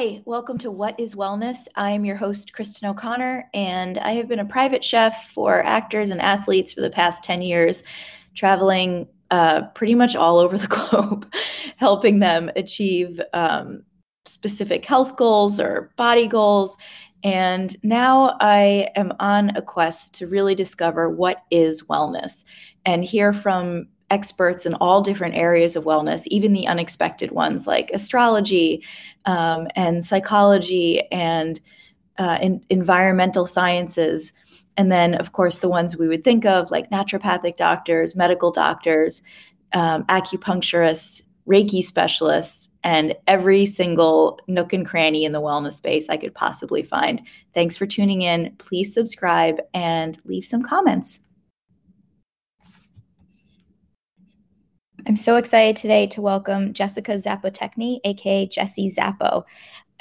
[0.00, 1.66] Hi, welcome to What is Wellness.
[1.74, 6.10] I am your host, Kristen O'Connor, and I have been a private chef for actors
[6.10, 7.82] and athletes for the past 10 years,
[8.36, 11.28] traveling uh, pretty much all over the globe,
[11.78, 13.82] helping them achieve um,
[14.24, 16.78] specific health goals or body goals.
[17.24, 22.44] And now I am on a quest to really discover what is wellness
[22.86, 27.90] and hear from experts in all different areas of wellness, even the unexpected ones like
[27.92, 28.82] astrology
[29.26, 31.60] um, and psychology and
[32.18, 34.32] uh, in, environmental sciences.
[34.76, 39.22] And then, of course, the ones we would think of like naturopathic doctors, medical doctors,
[39.72, 46.16] um, acupuncturists, Reiki specialists, and every single nook and cranny in the wellness space I
[46.16, 47.22] could possibly find.
[47.54, 48.54] Thanks for tuning in.
[48.58, 51.20] Please subscribe and leave some comments.
[55.08, 59.46] I'm so excited today to welcome Jessica Zapotechny, aka Jessie Zappo,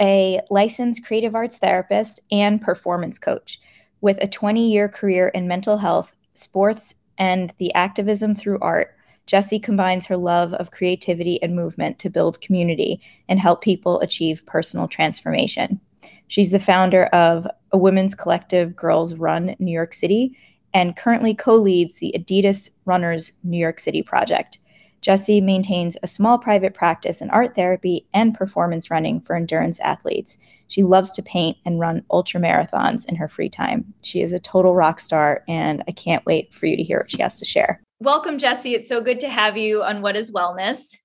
[0.01, 3.57] a licensed creative arts therapist and performance coach
[4.01, 8.95] with a 20 year career in mental health, sports, and the activism through art.
[9.27, 14.45] Jessie combines her love of creativity and movement to build community and help people achieve
[14.45, 15.79] personal transformation.
[16.27, 20.37] She's the founder of a women's collective, Girls Run New York City,
[20.73, 24.59] and currently co leads the Adidas Runners New York City project.
[25.01, 30.37] Jessie maintains a small private practice in art therapy and performance running for endurance athletes.
[30.67, 33.93] She loves to paint and run ultra marathons in her free time.
[34.01, 37.11] She is a total rock star, and I can't wait for you to hear what
[37.11, 37.81] she has to share.
[37.99, 38.73] Welcome, Jessie.
[38.73, 40.95] It's so good to have you on What is Wellness.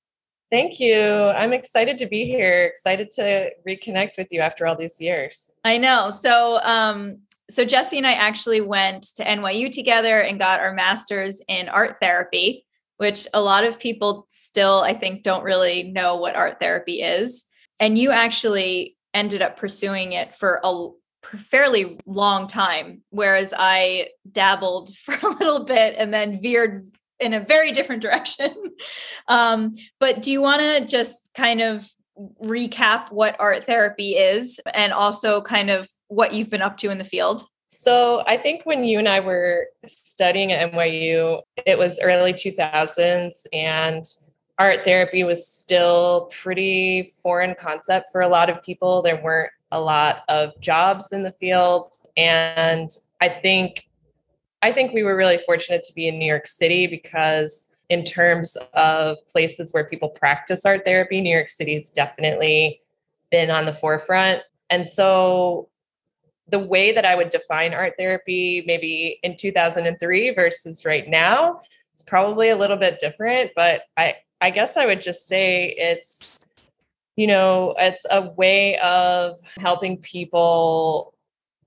[0.50, 1.02] Thank you.
[1.02, 2.64] I'm excited to be here.
[2.64, 5.50] Excited to reconnect with you after all these years.
[5.64, 6.10] I know.
[6.10, 11.40] So, um, so Jessie and I actually went to NYU together and got our masters
[11.48, 12.66] in art therapy
[13.02, 17.46] which a lot of people still, I think, don't really know what art therapy is.
[17.80, 20.88] And you actually ended up pursuing it for a
[21.50, 26.86] fairly long time, whereas I dabbled for a little bit and then veered
[27.18, 28.54] in a very different direction.
[29.26, 31.90] um, but do you want to just kind of
[32.40, 36.98] recap what art therapy is and also kind of what you've been up to in
[36.98, 37.42] the field?
[37.74, 43.46] So I think when you and I were studying at NYU, it was early 2000s
[43.50, 44.04] and
[44.58, 49.00] art therapy was still pretty foreign concept for a lot of people.
[49.00, 52.90] There weren't a lot of jobs in the field and
[53.22, 53.88] I think
[54.60, 58.58] I think we were really fortunate to be in New York City because in terms
[58.74, 62.82] of places where people practice art therapy, New York City has definitely
[63.30, 64.42] been on the forefront.
[64.68, 65.70] And so
[66.52, 71.62] the way that I would define art therapy maybe in 2003 versus right now,
[71.94, 76.44] it's probably a little bit different, but I I guess I would just say it's
[77.16, 81.14] you know, it's a way of helping people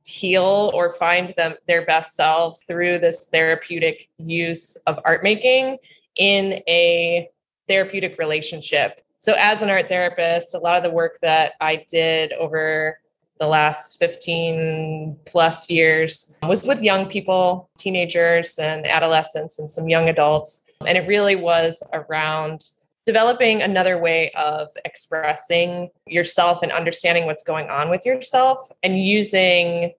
[0.05, 5.77] heal or find them their best selves through this therapeutic use of art making
[6.15, 7.29] in a
[7.67, 9.01] therapeutic relationship.
[9.19, 12.99] So as an art therapist, a lot of the work that I did over
[13.37, 19.89] the last 15 plus years um, was with young people, teenagers and adolescents, and some
[19.89, 20.61] young adults.
[20.85, 22.63] And it really was around
[23.05, 29.93] developing another way of expressing yourself and understanding what's going on with yourself and using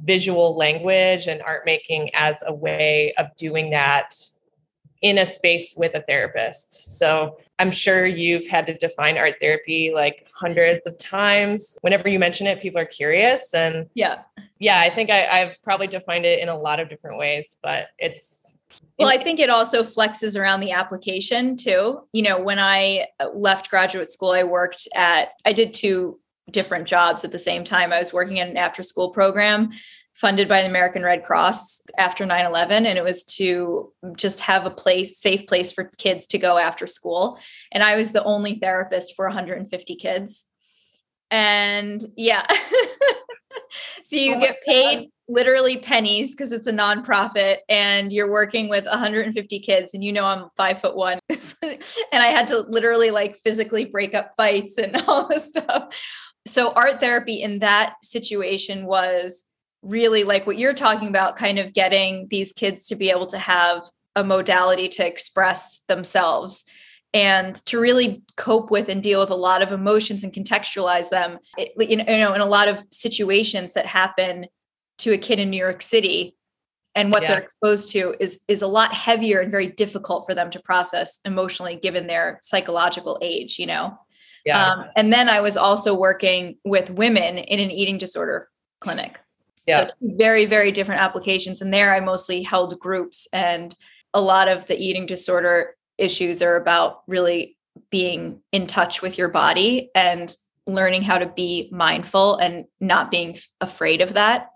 [0.00, 4.14] visual language and art making as a way of doing that
[5.02, 6.98] in a space with a therapist.
[6.98, 11.78] So I'm sure you've had to define art therapy like hundreds of times.
[11.82, 13.54] Whenever you mention it, people are curious.
[13.54, 14.22] And yeah,
[14.58, 17.88] yeah, I think I, have probably defined it in a lot of different ways, but
[17.98, 18.54] it's.
[18.98, 22.00] Well, I think it also flexes around the application too.
[22.12, 26.18] You know, when I left graduate school, I worked at, I did two
[26.50, 27.92] different jobs at the same time.
[27.92, 29.70] I was working at an after school program
[30.18, 34.70] funded by the American Red Cross after 9/11 and it was to just have a
[34.70, 37.38] place safe place for kids to go after school
[37.70, 40.44] and I was the only therapist for 150 kids.
[41.30, 42.46] And yeah.
[44.02, 45.06] so you oh get paid God.
[45.28, 50.24] literally pennies because it's a nonprofit and you're working with 150 kids and you know
[50.24, 51.18] I'm 5 foot 1
[51.62, 51.78] and
[52.12, 55.94] I had to literally like physically break up fights and all this stuff.
[56.46, 59.44] So art therapy in that situation was
[59.82, 63.38] really like what you're talking about, kind of getting these kids to be able to
[63.38, 63.82] have
[64.16, 66.64] a modality to express themselves
[67.14, 71.38] and to really cope with and deal with a lot of emotions and contextualize them
[71.56, 74.46] it, you know in a lot of situations that happen
[74.98, 76.34] to a kid in New York City
[76.94, 77.28] and what yeah.
[77.28, 81.20] they're exposed to is is a lot heavier and very difficult for them to process
[81.24, 83.96] emotionally given their psychological age you know
[84.44, 84.66] Yeah.
[84.66, 88.48] Um, and then I was also working with women in an eating disorder
[88.80, 89.18] clinic.
[89.68, 89.88] Yeah.
[89.88, 91.60] So very, very different applications.
[91.60, 93.74] And there I mostly held groups and
[94.14, 97.56] a lot of the eating disorder issues are about really
[97.90, 100.34] being in touch with your body and
[100.66, 104.48] learning how to be mindful and not being afraid of that.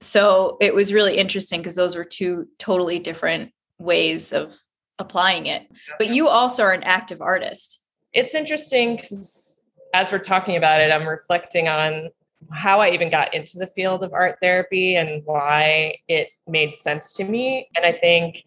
[0.00, 4.56] So it was really interesting because those were two totally different ways of
[4.98, 5.66] applying it.
[5.98, 7.80] But you also are an active artist.
[8.12, 9.60] It's interesting because
[9.94, 12.10] as we're talking about it, I'm reflecting on
[12.50, 17.12] how I even got into the field of art therapy and why it made sense
[17.14, 17.68] to me.
[17.74, 18.44] And I think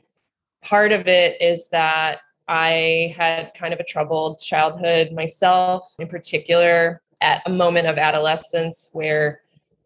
[0.63, 7.01] part of it is that I had kind of a troubled childhood myself, in particular,
[7.21, 9.41] at a moment of adolescence where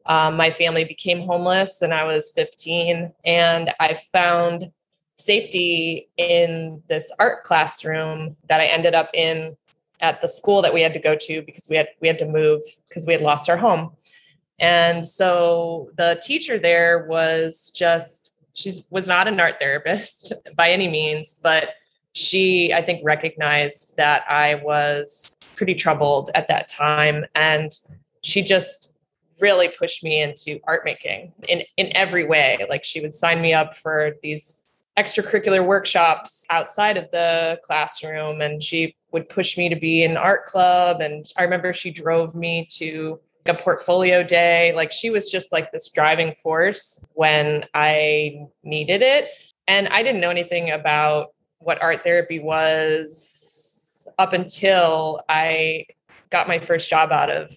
[0.06, 3.12] um, my family became homeless and I was 15.
[3.26, 4.72] And I found
[5.18, 9.56] safety in this art classroom that I ended up in
[10.02, 12.26] at the school that we had to go to because we had we had to
[12.26, 13.92] move because we had lost our home.
[14.60, 20.88] And so the teacher there was just she was not an art therapist by any
[20.88, 21.70] means, but
[22.14, 27.72] she I think recognized that I was pretty troubled at that time and
[28.24, 28.94] she just
[29.40, 32.66] really pushed me into art making in in every way.
[32.70, 34.64] Like she would sign me up for these
[34.98, 40.46] extracurricular workshops outside of the classroom and she would push me to be in art
[40.46, 41.02] club.
[41.02, 44.72] And i remember she drove me to a portfolio day.
[44.76, 49.30] Like she was just like this driving force when i needed it.
[49.68, 55.86] And i didn't know anything about what art therapy was up until i
[56.32, 57.52] got my first job out of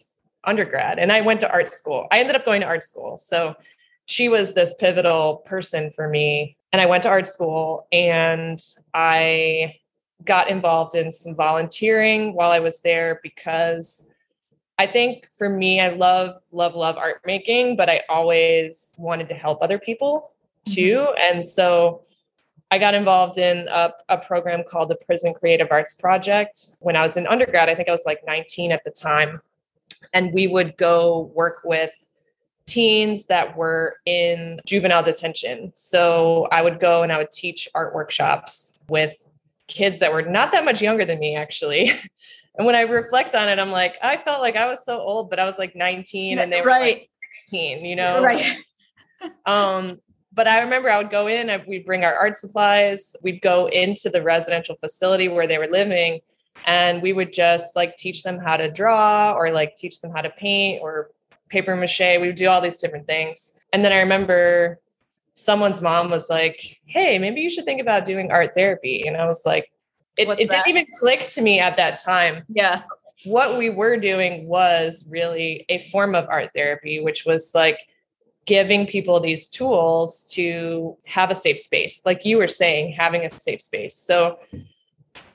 [0.45, 0.99] undergrad.
[0.99, 2.07] And i went to art school.
[2.11, 3.17] I ended up going to art school.
[3.19, 3.55] So
[4.07, 6.57] she was this pivotal person for me.
[6.73, 8.61] And I went to art school and
[8.93, 9.77] I
[10.25, 14.07] got involved in some volunteering while I was there because
[14.79, 19.35] I think for me, I love, love, love art making, but I always wanted to
[19.35, 20.33] help other people
[20.65, 20.99] too.
[20.99, 21.37] Mm-hmm.
[21.37, 22.03] And so
[22.71, 27.03] I got involved in a, a, program called the Prison Creative Arts Project when I
[27.03, 27.69] was in undergrad.
[27.69, 29.41] I think I was like 19 at the time.
[30.13, 31.93] And we would go work with
[32.67, 35.73] teens that were in juvenile detention.
[35.75, 39.24] So I would go and I would teach art workshops with
[39.69, 41.91] kids that were not that much younger than me, actually.
[42.59, 45.31] and when I reflect on it, I'm like, I felt like I was so old,
[45.31, 46.81] but I was like 19 and they were right.
[46.81, 47.11] like
[47.43, 48.23] 16, you know?
[48.23, 48.57] Right.
[49.47, 50.01] um,
[50.33, 54.11] but I remember I would go in, we'd bring our art supplies, we'd go into
[54.11, 56.21] the residential facility where they were living,
[56.67, 60.23] and we would just like teach them how to draw or like teach them how
[60.23, 61.11] to paint or
[61.49, 62.01] paper mache.
[62.01, 63.53] We would do all these different things.
[63.73, 64.81] And then I remember
[65.35, 69.07] someone's mom was like, Hey, maybe you should think about doing art therapy.
[69.07, 69.71] And I was like,
[70.17, 72.45] it, it didn't even click to me at that time.
[72.49, 72.83] Yeah.
[73.25, 77.79] What we were doing was really a form of art therapy, which was like
[78.47, 82.03] giving people these tools to have a safe space.
[82.05, 83.97] Like you were saying, having a safe space.
[83.97, 84.39] So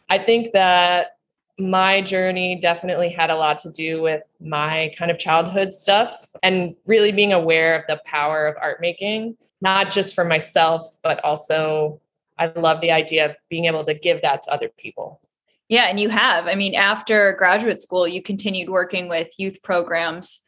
[0.10, 1.18] I think that
[1.60, 6.76] my journey definitely had a lot to do with my kind of childhood stuff and
[6.86, 12.00] really being aware of the power of art making, not just for myself, but also
[12.38, 15.20] I love the idea of being able to give that to other people.
[15.68, 16.48] Yeah, and you have.
[16.48, 20.42] I mean, after graduate school, you continued working with youth programs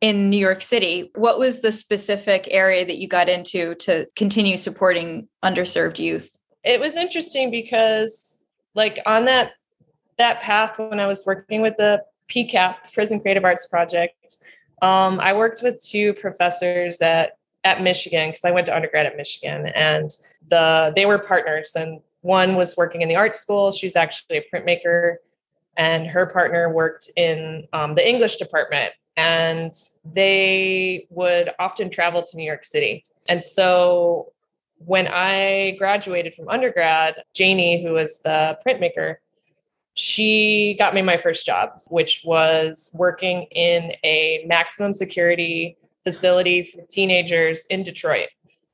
[0.00, 1.10] in New York City.
[1.14, 6.36] What was the specific area that you got into to continue supporting underserved youth?
[6.62, 8.42] It was interesting because,
[8.74, 9.52] like, on that
[10.20, 14.36] that path when I was working with the PCAP, Prison Creative Arts Project.
[14.82, 17.32] Um, I worked with two professors at
[17.64, 20.10] at Michigan because I went to undergrad at Michigan, and
[20.48, 21.72] the they were partners.
[21.74, 25.16] And one was working in the art school; she's actually a printmaker,
[25.76, 28.92] and her partner worked in um, the English department.
[29.16, 29.74] And
[30.04, 33.04] they would often travel to New York City.
[33.28, 34.32] And so
[34.78, 39.16] when I graduated from undergrad, Janie, who was the printmaker,
[39.94, 46.82] she got me my first job, which was working in a maximum security facility for
[46.90, 48.28] teenagers in Detroit.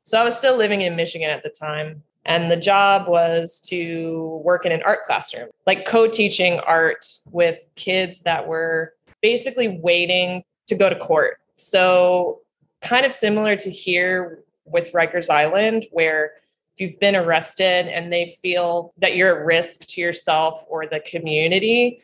[0.05, 2.03] So I was still living in Michigan at the time.
[2.27, 7.61] And the job was to work in an art classroom, like co teaching art with
[7.77, 11.39] kids that were basically waiting to go to court.
[11.55, 12.41] So,
[12.83, 16.33] kind of similar to here with Rikers Island, where
[16.77, 21.01] if you've been arrested and they feel that you're at risk to yourself or the
[21.01, 22.03] community,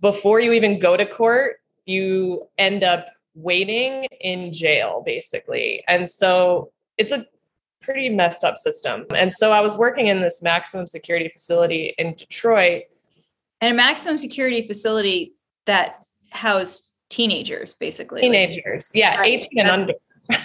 [0.00, 5.82] before you even go to court, you end up waiting in jail, basically.
[5.88, 7.26] And so it's a
[7.80, 9.04] pretty messed up system.
[9.16, 12.84] And so I was working in this maximum security facility in Detroit.
[13.60, 15.34] And a maximum security facility
[15.66, 18.20] that housed teenagers, basically.
[18.20, 18.92] Teenagers.
[18.94, 19.42] Like, yeah, right.
[19.42, 19.92] 18 and under.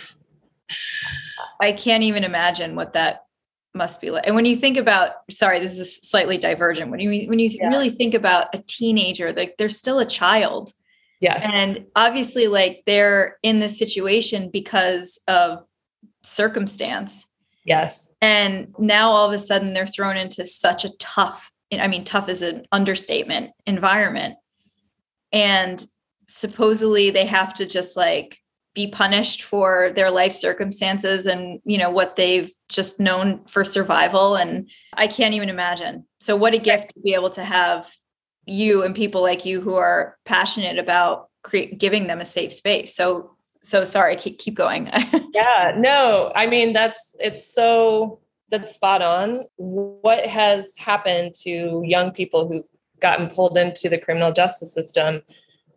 [1.61, 3.26] I can't even imagine what that
[3.77, 4.25] must be like.
[4.25, 6.91] And when you think about, sorry, this is slightly divergent.
[6.91, 7.69] When you when you yeah.
[7.69, 10.71] really think about a teenager, like they're still a child.
[11.19, 11.47] Yes.
[11.51, 15.63] And obviously, like they're in this situation because of
[16.23, 17.25] circumstance.
[17.63, 18.13] Yes.
[18.21, 22.29] And now all of a sudden they're thrown into such a tough, I mean, tough
[22.29, 24.35] is an understatement environment.
[25.33, 25.85] And
[26.27, 28.39] supposedly they have to just like
[28.77, 34.35] be punished for their life circumstances and you know what they've just known for survival
[34.35, 36.05] and i can't even imagine.
[36.19, 37.91] So what a gift to be able to have
[38.45, 42.95] you and people like you who are passionate about cre- giving them a safe space.
[42.95, 44.91] So so sorry keep, keep going.
[45.33, 48.19] Yeah no i mean that's it's so
[48.49, 49.43] that's spot on.
[49.57, 52.65] What has happened to young people who've
[52.99, 55.21] gotten pulled into the criminal justice system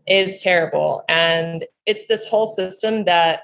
[0.07, 1.04] is terrible.
[1.09, 3.42] And it's this whole system that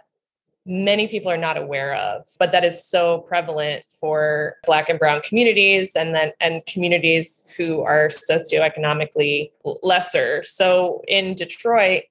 [0.66, 5.20] many people are not aware of but that is so prevalent for black and brown
[5.22, 9.50] communities and then and communities who are socioeconomically
[9.82, 10.42] lesser.
[10.42, 12.02] So in detroit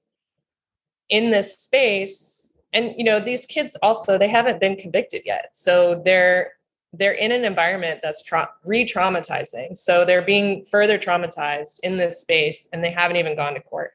[1.09, 5.49] in this space and you know these kids also they haven't been convicted yet.
[5.51, 6.53] So they're
[6.93, 9.77] they're in an environment that's tra- re-traumatizing.
[9.77, 13.94] So they're being further traumatized in this space and they haven't even gone to court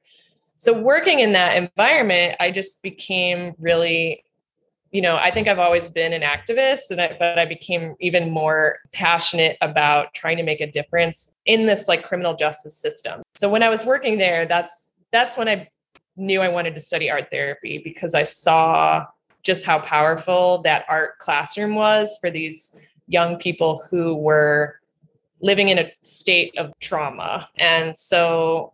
[0.61, 4.23] so working in that environment i just became really
[4.93, 8.31] you know, I think I've always been an activist, and I, but I became even
[8.31, 13.23] more passionate about trying to make a difference in this like criminal justice system.
[13.37, 15.69] So when I was working there, that's that's when I
[16.17, 19.07] knew I wanted to study art therapy because I saw
[19.43, 22.77] just how powerful that art classroom was for these
[23.07, 24.81] young people who were
[25.41, 27.49] living in a state of trauma.
[27.57, 28.73] And so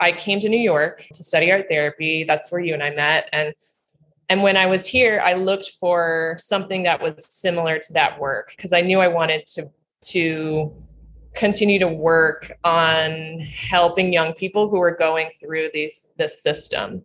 [0.00, 2.24] I came to New York to study art therapy.
[2.24, 3.28] That's where you and I met.
[3.32, 3.54] And
[4.28, 8.52] and when I was here, I looked for something that was similar to that work
[8.56, 9.70] because I knew I wanted to
[10.08, 10.72] to
[11.34, 17.04] continue to work on helping young people who were going through these this system.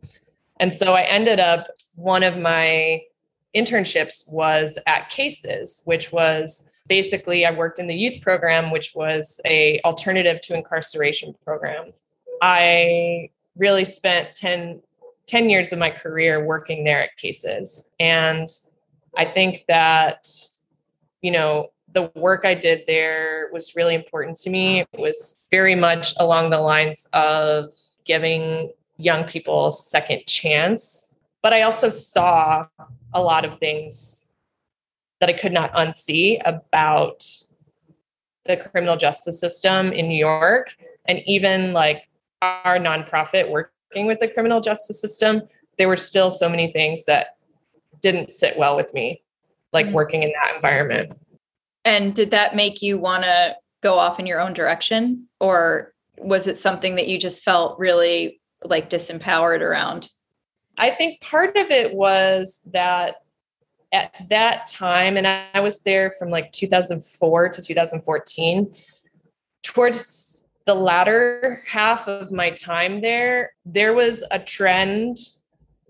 [0.60, 3.01] And so I ended up one of my
[3.55, 9.39] internships was at Cases, which was basically I worked in the youth program, which was
[9.45, 11.93] a alternative to incarceration program.
[12.41, 14.81] I really spent 10
[15.27, 17.89] 10 years of my career working there at cases.
[18.00, 18.48] And
[19.17, 20.27] i think that
[21.21, 24.81] you know the work i did there was really important to me.
[24.81, 27.74] It was very much along the lines of
[28.05, 31.15] giving young people a second chance.
[31.43, 32.67] But i also saw
[33.13, 34.27] a lot of things
[35.19, 37.27] that i could not unsee about
[38.45, 40.75] the criminal justice system in new york.
[41.05, 42.07] And even like
[42.41, 45.41] our nonprofit work working with the criminal justice system,
[45.77, 47.38] there were still so many things that
[48.01, 49.21] didn't sit well with me,
[49.74, 49.95] like mm-hmm.
[49.95, 51.17] working in that environment.
[51.83, 55.27] And did that make you want to go off in your own direction?
[55.39, 60.10] Or was it something that you just felt really like disempowered around?
[60.77, 63.15] I think part of it was that
[63.91, 68.74] at that time, and I was there from like 2004 to 2014,
[69.63, 70.31] towards
[70.65, 75.18] the latter half of my time there, there was a trend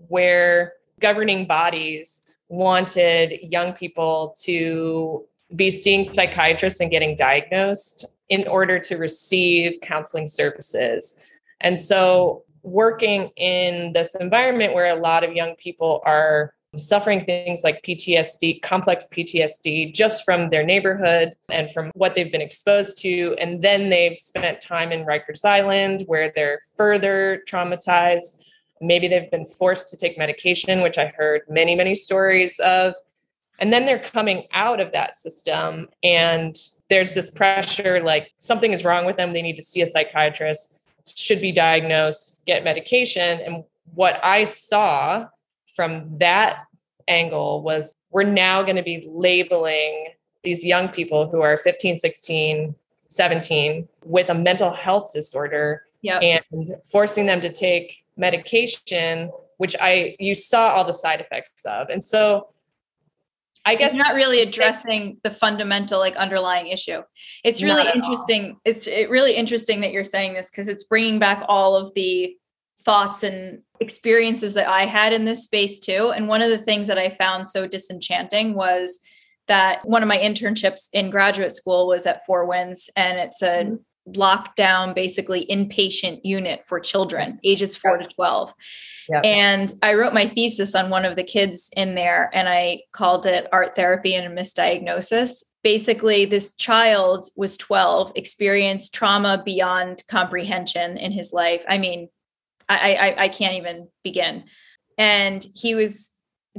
[0.08, 5.24] where governing bodies wanted young people to
[5.56, 11.18] be seeing psychiatrists and getting diagnosed in order to receive counseling services.
[11.60, 17.62] And so, working in this environment where a lot of young people are suffering things
[17.62, 23.36] like PTSD, complex PTSD, just from their neighborhood and from what they've been exposed to.
[23.38, 28.40] And then they've spent time in Rikers Island where they're further traumatized.
[28.80, 32.94] Maybe they've been forced to take medication, which I heard many, many stories of.
[33.58, 36.56] And then they're coming out of that system, and
[36.88, 39.32] there's this pressure like something is wrong with them.
[39.32, 40.76] They need to see a psychiatrist,
[41.06, 43.40] should be diagnosed, get medication.
[43.40, 43.62] And
[43.94, 45.28] what I saw
[45.74, 46.66] from that
[47.08, 50.08] angle was we're now going to be labeling
[50.42, 52.74] these young people who are 15, 16,
[53.08, 56.22] 17 with a mental health disorder yep.
[56.22, 61.88] and forcing them to take medication, which I you saw all the side effects of.
[61.88, 62.48] And so
[63.64, 67.02] I guess You're not really addressing the fundamental like underlying issue.
[67.44, 68.52] It's really interesting.
[68.52, 68.60] All.
[68.64, 72.36] It's it really interesting that you're saying this because it's bringing back all of the
[72.84, 76.12] thoughts and experiences that I had in this space too.
[76.14, 79.00] And one of the things that I found so disenchanting was
[79.48, 83.64] that one of my internships in graduate school was at Four Winds, and it's a
[83.64, 83.74] mm-hmm.
[84.14, 88.52] locked down basically inpatient unit for children ages 4 to 12
[89.22, 93.26] and i wrote my thesis on one of the kids in there and i called
[93.26, 100.96] it art therapy and a misdiagnosis basically this child was 12 experienced trauma beyond comprehension
[100.96, 102.08] in his life i mean
[102.68, 104.44] i i, I can't even begin
[104.98, 106.10] and he was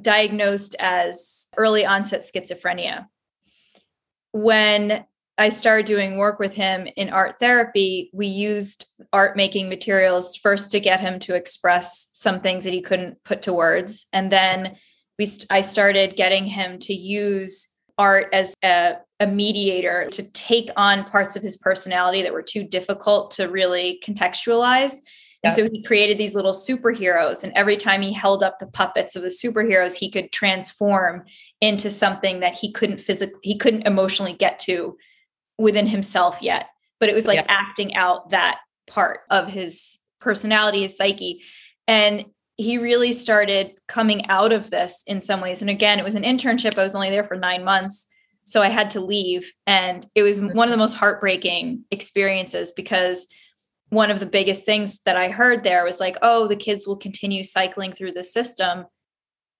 [0.01, 3.05] diagnosed as early onset schizophrenia
[4.31, 5.05] when
[5.38, 10.72] I started doing work with him in art therapy, we used art making materials first
[10.72, 14.05] to get him to express some things that he couldn't put to words.
[14.13, 14.75] And then
[15.17, 20.69] we st- I started getting him to use art as a, a mediator to take
[20.77, 24.98] on parts of his personality that were too difficult to really contextualize.
[25.43, 27.43] And so he created these little superheroes.
[27.43, 31.25] And every time he held up the puppets of the superheroes, he could transform
[31.59, 34.97] into something that he couldn't physically, he couldn't emotionally get to
[35.57, 36.67] within himself yet,
[37.00, 37.45] but it was like yeah.
[37.50, 41.41] acting out that part of his personality, his psyche.
[41.88, 45.62] And he really started coming out of this in some ways.
[45.62, 46.77] And again, it was an internship.
[46.77, 48.07] I was only there for nine months.
[48.45, 49.51] So I had to leave.
[49.67, 50.79] And it was one of the mm-hmm.
[50.79, 53.27] most heartbreaking experiences because
[53.93, 56.97] one of the biggest things that I heard there was like, oh, the kids will
[56.97, 58.85] continue cycling through the system.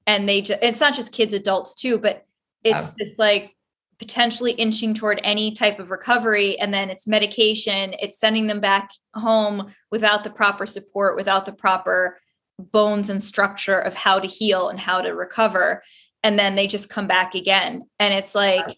[0.07, 2.25] And they just, it's not just kids, adults too, but
[2.63, 3.55] it's this like
[3.99, 6.59] potentially inching toward any type of recovery.
[6.59, 11.53] And then it's medication it's sending them back home without the proper support without the
[11.53, 12.19] proper
[12.59, 15.83] bones and structure of how to heal and how to recover.
[16.21, 17.83] And then they just come back again.
[17.99, 18.77] And it's like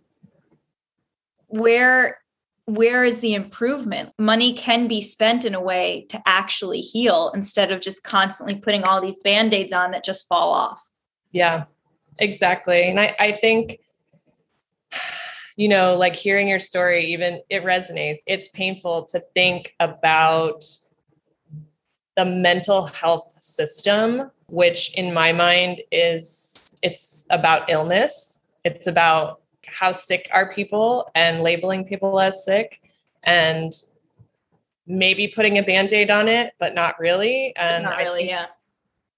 [1.48, 2.20] where
[2.66, 7.72] where is the improvement money can be spent in a way to actually heal instead
[7.72, 10.90] of just constantly putting all these band-aids on that just fall off
[11.32, 11.66] yeah
[12.20, 13.80] exactly and i, I think
[15.56, 18.20] you know, like hearing your story, even it resonates.
[18.26, 20.66] It's painful to think about
[22.18, 28.44] the mental health system, which in my mind is it's about illness.
[28.64, 29.42] It's about
[29.76, 32.80] how sick are people and labeling people as sick
[33.24, 33.74] and
[34.88, 37.54] maybe putting a band-aid on it, but not really.
[37.56, 38.46] And not really, I think, yeah.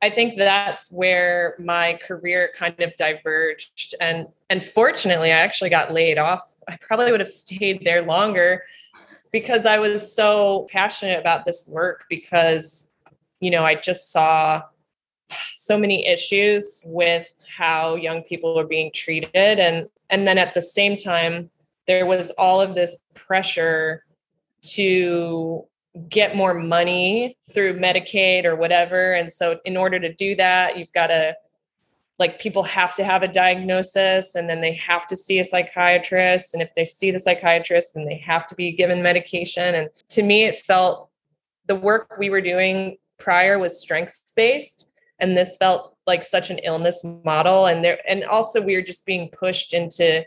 [0.02, 3.96] I think that's where my career kind of diverged.
[4.02, 6.54] And and fortunately, I actually got laid off.
[6.68, 8.64] I probably would have stayed there longer
[9.32, 12.92] because I was so passionate about this work because
[13.40, 14.64] you know, I just saw
[15.56, 20.62] so many issues with how young people were being treated and and then at the
[20.62, 21.50] same time
[21.88, 24.04] there was all of this pressure
[24.62, 25.66] to
[26.10, 29.14] get more money through Medicaid or whatever.
[29.14, 31.36] And so, in order to do that, you've got to,
[32.20, 36.54] like, people have to have a diagnosis and then they have to see a psychiatrist.
[36.54, 39.76] And if they see the psychiatrist, then they have to be given medication.
[39.76, 41.10] And to me, it felt
[41.68, 44.90] the work we were doing prior was strengths based.
[45.20, 47.66] And this felt like such an illness model.
[47.66, 50.26] And there, and also we were just being pushed into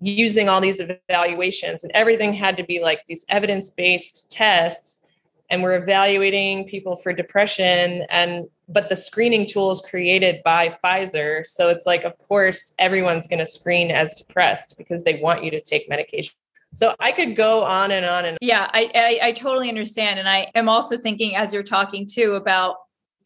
[0.00, 5.04] using all these evaluations and everything had to be like these evidence-based tests
[5.50, 11.44] and we're evaluating people for depression and but the screening tool is created by Pfizer.
[11.46, 15.50] So it's like of course everyone's going to screen as depressed because they want you
[15.52, 16.34] to take medication.
[16.74, 20.20] So I could go on and on and yeah I, I, I totally understand.
[20.20, 22.76] And I am also thinking as you're talking too about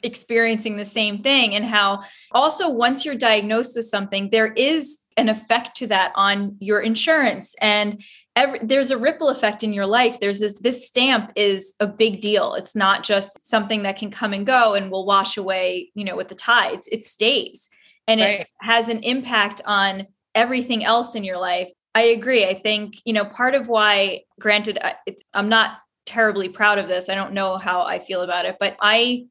[0.03, 5.29] experiencing the same thing and how also once you're diagnosed with something there is an
[5.29, 7.55] effect to that on your insurance.
[7.61, 8.03] And
[8.37, 10.21] every, there's a ripple effect in your life.
[10.21, 12.55] There's this this stamp is a big deal.
[12.55, 16.17] It's not just something that can come and go and will wash away you know
[16.17, 16.89] with the tides.
[16.91, 17.71] It stays
[18.07, 18.41] and right.
[18.41, 21.71] it has an impact on everything else in your life.
[21.95, 22.45] I agree.
[22.47, 24.95] I think you know part of why granted I,
[25.35, 27.09] i'm not terribly proud of this.
[27.09, 29.27] I don't know how i feel about it but i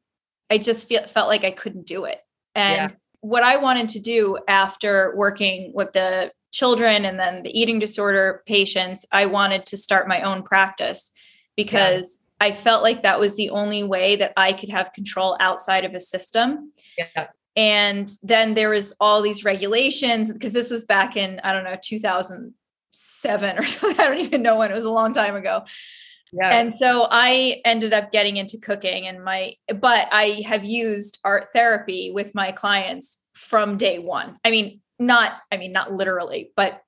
[0.52, 2.18] i just feel, felt like i couldn't do it
[2.54, 7.58] and yeah what I wanted to do after working with the children and then the
[7.58, 11.12] eating disorder patients, I wanted to start my own practice
[11.56, 12.48] because yeah.
[12.48, 15.94] I felt like that was the only way that I could have control outside of
[15.94, 16.72] a system.
[16.98, 17.28] Yeah.
[17.54, 21.76] And then there was all these regulations because this was back in, I don't know,
[21.80, 24.00] 2007 or something.
[24.00, 25.64] I don't even know when it was a long time ago.
[26.40, 31.48] And so I ended up getting into cooking and my but I have used art
[31.54, 34.38] therapy with my clients from day 1.
[34.44, 36.82] I mean, not I mean not literally, but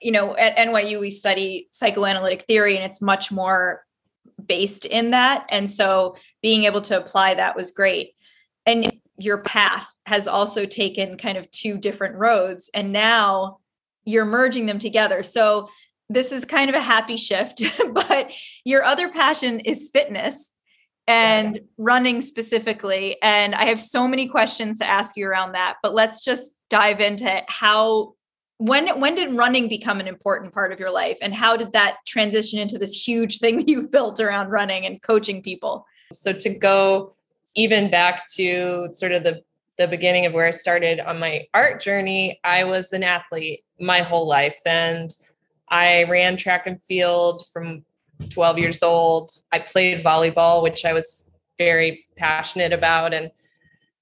[0.00, 3.84] you know, at NYU we study psychoanalytic theory and it's much more
[4.44, 8.14] based in that and so being able to apply that was great.
[8.66, 13.58] And your path has also taken kind of two different roads and now
[14.04, 15.22] you're merging them together.
[15.22, 15.68] So
[16.10, 18.30] this is kind of a happy shift, but
[18.64, 20.50] your other passion is fitness
[21.06, 21.64] and yes.
[21.78, 23.16] running specifically.
[23.22, 27.00] And I have so many questions to ask you around that, but let's just dive
[27.00, 28.14] into how
[28.58, 31.96] when when did running become an important part of your life and how did that
[32.06, 35.86] transition into this huge thing that you've built around running and coaching people?
[36.12, 37.14] So to go
[37.54, 39.42] even back to sort of the
[39.78, 44.02] the beginning of where I started on my art journey, I was an athlete my
[44.02, 45.10] whole life and
[45.70, 47.84] I ran track and field from
[48.30, 49.30] 12 years old.
[49.52, 53.30] I played volleyball, which I was very passionate about and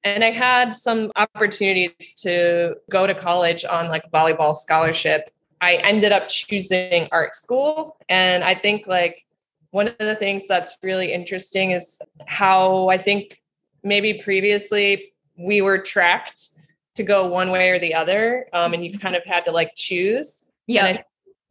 [0.04, 5.30] and I had some opportunities to go to college on like volleyball scholarship.
[5.60, 9.26] I ended up choosing art school and I think like
[9.70, 13.42] one of the things that's really interesting is how I think
[13.82, 16.50] maybe previously we were tracked
[16.94, 19.72] to go one way or the other um, and you kind of had to like
[19.74, 20.48] choose.
[20.68, 21.02] Yeah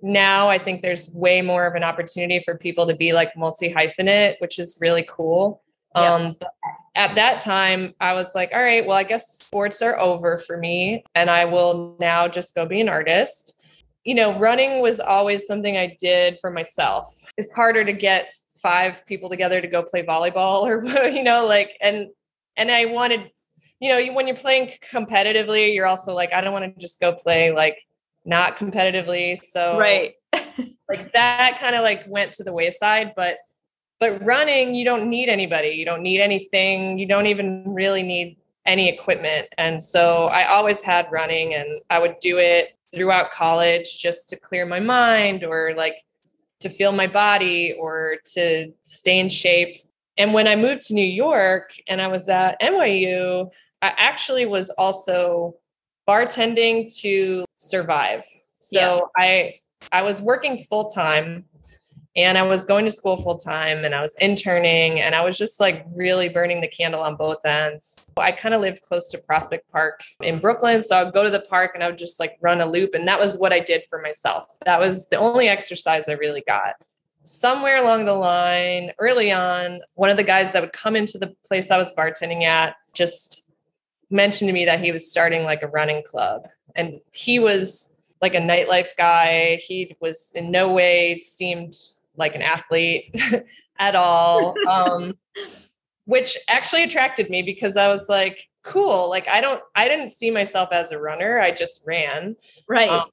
[0.02, 3.74] now I think there's way more of an opportunity for people to be like multi
[3.74, 5.64] hyphenate, which is really cool.
[5.96, 6.14] Yeah.
[6.14, 6.36] Um,
[6.96, 10.58] at that time, I was like, all right, well, I guess sports are over for
[10.58, 13.54] me, and I will now just go be an artist.
[14.04, 17.20] You know, running was always something I did for myself.
[17.38, 21.72] It's harder to get five people together to go play volleyball or you know like
[21.82, 22.10] and
[22.56, 23.32] and I wanted
[23.80, 27.14] you know when you're playing competitively you're also like I don't want to just go
[27.14, 27.78] play like
[28.28, 29.40] not competitively.
[29.40, 30.14] So right.
[30.90, 33.14] like that kind of like went to the wayside.
[33.16, 33.38] But
[34.00, 35.70] but running, you don't need anybody.
[35.70, 37.00] You don't need anything.
[37.00, 38.38] You don't even really need
[38.68, 39.48] any equipment.
[39.58, 44.36] And so I always had running and I would do it throughout college just to
[44.36, 46.04] clear my mind or like
[46.60, 49.82] to feel my body or to stay in shape.
[50.18, 53.50] And when I moved to New York and I was at NYU,
[53.82, 55.56] I actually was also
[56.08, 58.24] bartending to survive.
[58.60, 59.24] So yeah.
[59.24, 59.60] I
[59.92, 61.46] I was working full time
[62.18, 65.38] and I was going to school full time and I was interning and I was
[65.38, 68.10] just like really burning the candle on both ends.
[68.18, 70.82] I kind of lived close to Prospect Park in Brooklyn.
[70.82, 72.96] So I would go to the park and I would just like run a loop.
[72.96, 74.50] And that was what I did for myself.
[74.66, 76.74] That was the only exercise I really got.
[77.24, 81.36] Somewhere along the line, early on, one of the guys that would come into the
[81.46, 83.44] place I was bartending at just
[84.10, 88.34] mentioned to me that he was starting like a running club and he was like
[88.34, 89.60] a nightlife guy.
[89.62, 91.76] He was in no way seemed
[92.18, 93.16] like an athlete
[93.80, 95.18] at all um,
[96.06, 100.30] which actually attracted me because i was like cool like i don't i didn't see
[100.30, 102.36] myself as a runner i just ran.
[102.68, 102.90] Right.
[102.90, 103.10] Um,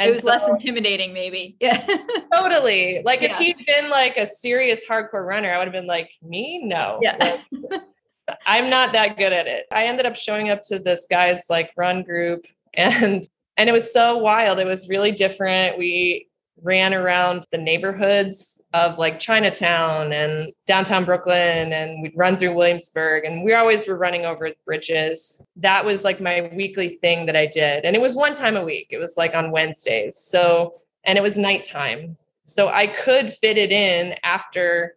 [0.00, 1.56] it was so, less intimidating maybe.
[1.60, 1.84] Yeah.
[2.32, 3.02] Totally.
[3.04, 3.32] Like yeah.
[3.32, 6.60] if he'd been like a serious hardcore runner i would have been like me?
[6.64, 6.98] No.
[7.02, 7.16] Yeah.
[7.20, 7.82] Like,
[8.46, 9.66] I'm not that good at it.
[9.70, 13.90] I ended up showing up to this guy's like run group and and it was
[13.90, 14.58] so wild.
[14.58, 15.78] It was really different.
[15.78, 16.28] We
[16.62, 23.24] ran around the neighborhoods of like Chinatown and downtown Brooklyn and we'd run through Williamsburg
[23.24, 25.46] and we always were running over bridges.
[25.56, 27.84] That was like my weekly thing that I did.
[27.84, 28.88] And it was one time a week.
[28.90, 30.16] It was like on Wednesdays.
[30.16, 32.16] So and it was nighttime.
[32.44, 34.96] So I could fit it in after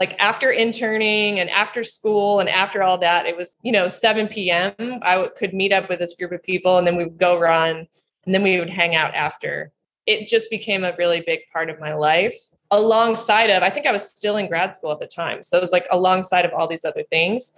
[0.00, 4.28] like after interning and after school and after all that, it was, you know, 7
[4.28, 4.72] p.m.
[5.02, 7.38] I w- could meet up with this group of people and then we would go
[7.38, 7.88] run
[8.24, 9.72] and then we would hang out after.
[10.06, 12.36] It just became a really big part of my life
[12.70, 15.42] alongside of, I think I was still in grad school at the time.
[15.42, 17.54] So it was like alongside of all these other things.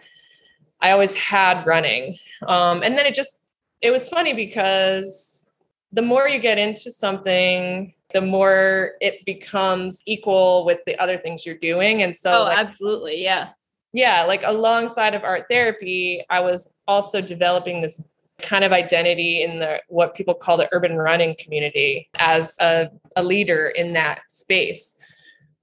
[0.80, 2.16] I always had running.
[2.46, 3.38] Um, and then it just,
[3.82, 5.50] it was funny because
[5.92, 11.46] the more you get into something, the more it becomes equal with the other things
[11.46, 12.02] you're doing.
[12.02, 13.22] And so, oh, like, absolutely.
[13.22, 13.50] Yeah.
[13.92, 14.24] Yeah.
[14.24, 18.00] Like alongside of art therapy, I was also developing this
[18.40, 23.22] kind of identity in the what people call the urban running community as a, a
[23.22, 24.96] leader in that space.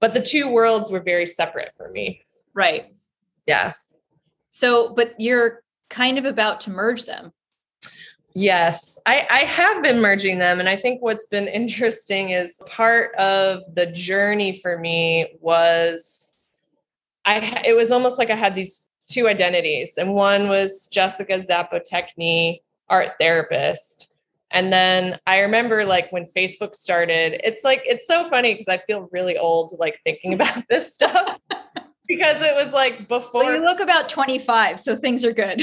[0.00, 2.22] But the two worlds were very separate for me.
[2.54, 2.94] Right.
[3.46, 3.72] Yeah.
[4.50, 7.32] So, but you're kind of about to merge them.
[8.34, 10.60] Yes, I, I have been merging them.
[10.60, 16.34] And I think what's been interesting is part of the journey for me was
[17.24, 19.98] I it was almost like I had these two identities.
[19.98, 24.12] And one was Jessica Zapotechny, art therapist.
[24.50, 28.78] And then I remember like when Facebook started, it's like it's so funny because I
[28.86, 31.38] feel really old like thinking about this stuff.
[32.06, 35.62] because it was like before well, you look about 25 so things are good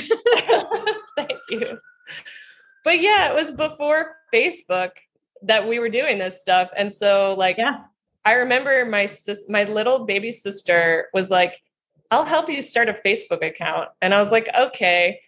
[1.16, 1.80] thank you
[2.86, 4.92] but yeah, it was before Facebook
[5.42, 6.70] that we were doing this stuff.
[6.78, 7.82] And so like yeah.
[8.24, 11.62] I remember my sis my little baby sister was like,
[12.12, 13.90] I'll help you start a Facebook account.
[14.02, 15.20] And I was like, okay.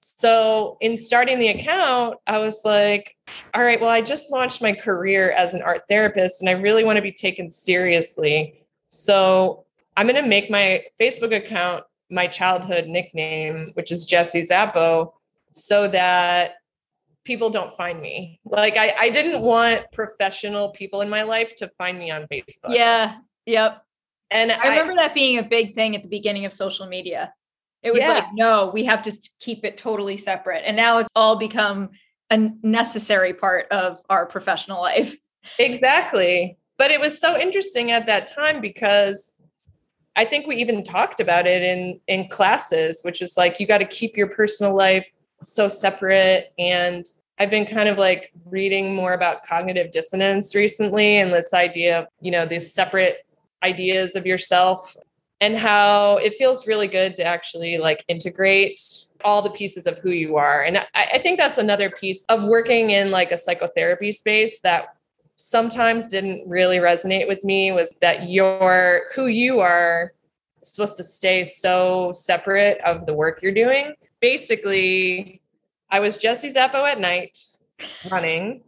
[0.00, 3.16] So, in starting the account, I was like,
[3.54, 6.84] all right, well, I just launched my career as an art therapist and I really
[6.84, 8.60] want to be taken seriously.
[8.88, 9.64] So,
[9.96, 15.14] I'm going to make my Facebook account my childhood nickname, which is Jessie Zappo,
[15.52, 16.56] so that
[17.26, 18.40] people don't find me.
[18.44, 22.74] Like I, I didn't want professional people in my life to find me on Facebook.
[22.74, 23.16] Yeah.
[23.44, 23.82] Yep.
[24.30, 27.32] And I remember I, that being a big thing at the beginning of social media.
[27.82, 28.12] It was yeah.
[28.12, 30.62] like, no, we have to keep it totally separate.
[30.66, 31.90] And now it's all become
[32.30, 35.14] a necessary part of our professional life.
[35.58, 36.58] Exactly.
[36.78, 39.34] But it was so interesting at that time because
[40.16, 43.78] I think we even talked about it in in classes, which is like you got
[43.78, 45.08] to keep your personal life
[45.46, 47.06] so separate and
[47.38, 52.06] I've been kind of like reading more about cognitive dissonance recently and this idea of,
[52.20, 53.26] you know, these separate
[53.62, 54.96] ideas of yourself
[55.40, 58.80] and how it feels really good to actually like integrate
[59.22, 60.62] all the pieces of who you are.
[60.62, 64.96] And I, I think that's another piece of working in like a psychotherapy space that
[65.36, 70.12] sometimes didn't really resonate with me was that your who you are
[70.64, 73.94] supposed to stay so separate of the work you're doing.
[74.26, 75.40] Basically,
[75.88, 77.38] I was Jessie Zappo at night
[78.10, 78.64] running,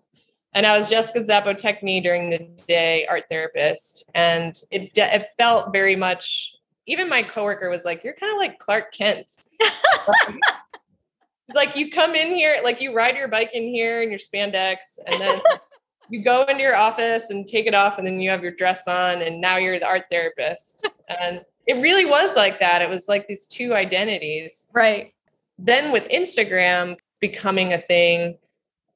[0.54, 4.08] and I was Jessica Zapotechny during the day, art therapist.
[4.14, 6.54] And it, it felt very much,
[6.86, 9.32] even my coworker was like, You're kind of like Clark Kent.
[9.58, 14.20] it's like you come in here, like you ride your bike in here in your
[14.20, 14.76] spandex,
[15.08, 15.40] and then
[16.08, 18.86] you go into your office and take it off and then you have your dress
[18.86, 23.08] on and now you're the art therapist and it really was like that it was
[23.08, 25.12] like these two identities right
[25.58, 28.36] then with instagram becoming a thing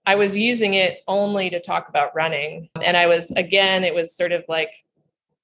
[0.07, 4.15] i was using it only to talk about running and i was again it was
[4.15, 4.71] sort of like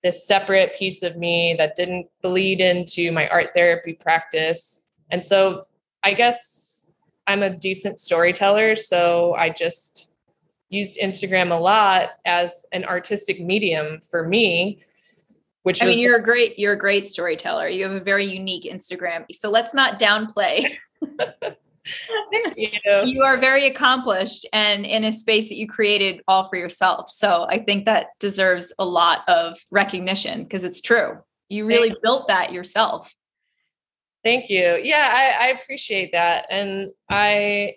[0.02, 5.66] this separate piece of me that didn't bleed into my art therapy practice and so
[6.02, 6.90] i guess
[7.26, 10.08] i'm a decent storyteller so i just
[10.70, 14.82] used Instagram a lot as an artistic medium for me.
[15.62, 17.68] Which I mean, you're a great you're a great storyteller.
[17.68, 19.24] You have a very unique Instagram.
[19.32, 20.76] So let's not downplay.
[22.56, 22.70] you.
[23.04, 27.08] you are very accomplished and in a space that you created all for yourself.
[27.08, 31.18] So I think that deserves a lot of recognition because it's true.
[31.48, 33.14] You really Thank built that yourself.
[34.24, 34.78] Thank you.
[34.82, 36.46] Yeah, I, I appreciate that.
[36.50, 37.76] And I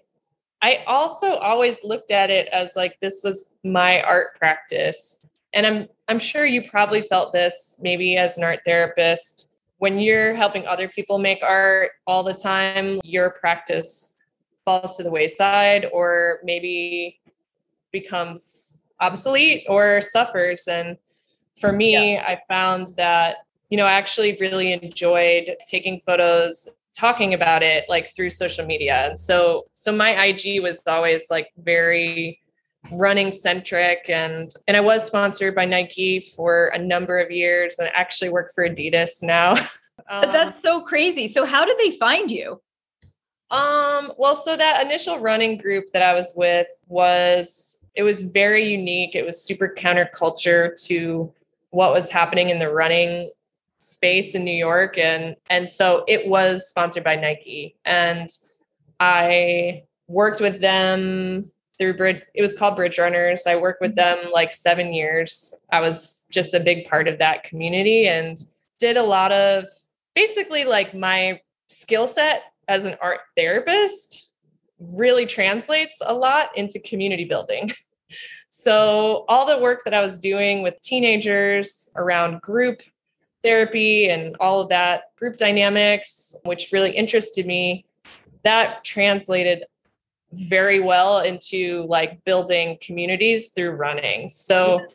[0.64, 5.26] I also always looked at it as like this was my art practice.
[5.54, 9.48] And I'm I'm sure you probably felt this maybe as an art therapist
[9.82, 14.16] when you're helping other people make art all the time, your practice
[14.64, 17.20] falls to the wayside or maybe
[17.92, 20.98] becomes obsolete or suffers and
[21.60, 22.24] for me, yeah.
[22.28, 23.38] I found that
[23.72, 29.10] you know, I actually really enjoyed taking photos talking about it like through social media.
[29.10, 32.40] And so so my IG was always like very
[32.92, 37.88] running centric and and I was sponsored by Nike for a number of years and
[37.88, 39.54] I actually work for Adidas now.
[40.10, 41.28] um, That's so crazy.
[41.28, 42.62] So how did they find you?
[43.50, 48.70] Um well so that initial running group that I was with was it was very
[48.70, 49.16] unique.
[49.16, 51.34] It was super counterculture to
[51.72, 53.32] what was happening in the running
[53.80, 58.30] space in New York and and so it was sponsored by Nike and
[59.00, 61.52] I worked with them
[61.82, 63.48] through Bridge it was called Bridge Runners.
[63.48, 64.32] I worked with them mm-hmm.
[64.32, 65.56] like 7 years.
[65.72, 68.38] I was just a big part of that community and
[68.80, 69.66] did a lot of
[70.14, 74.28] basically like my skill set as an art therapist
[74.80, 77.72] really translates a lot into community building.
[78.54, 82.82] So, all the work that I was doing with teenagers around group
[83.44, 87.86] therapy and all of that group dynamics, which really interested me,
[88.44, 89.64] that translated
[90.34, 94.30] very well into like building communities through running.
[94.30, 94.86] So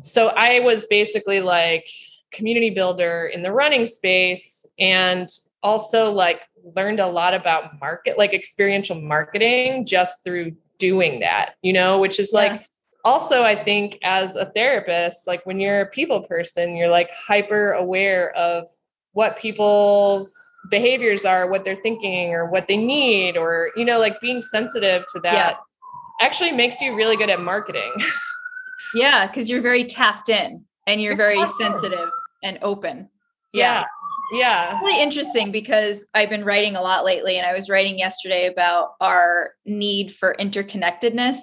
[0.00, 1.88] so I was basically like
[2.30, 5.28] community builder in the running space and
[5.62, 11.72] also like learned a lot about market like experiential marketing just through doing that, you
[11.72, 12.40] know, which is yeah.
[12.40, 12.68] like
[13.04, 17.72] also i think as a therapist like when you're a people person you're like hyper
[17.72, 18.68] aware of
[19.12, 20.34] what people's
[20.70, 25.02] behaviors are what they're thinking or what they need or you know like being sensitive
[25.12, 25.56] to that yeah.
[26.20, 27.92] actually makes you really good at marketing
[28.94, 32.08] yeah because you're very tapped in and you're very sensitive
[32.42, 33.08] and open
[33.52, 33.84] yeah.
[34.32, 34.72] yeah.
[34.72, 38.46] yeah really interesting because i've been writing a lot lately and i was writing yesterday
[38.46, 41.38] about our need for interconnectedness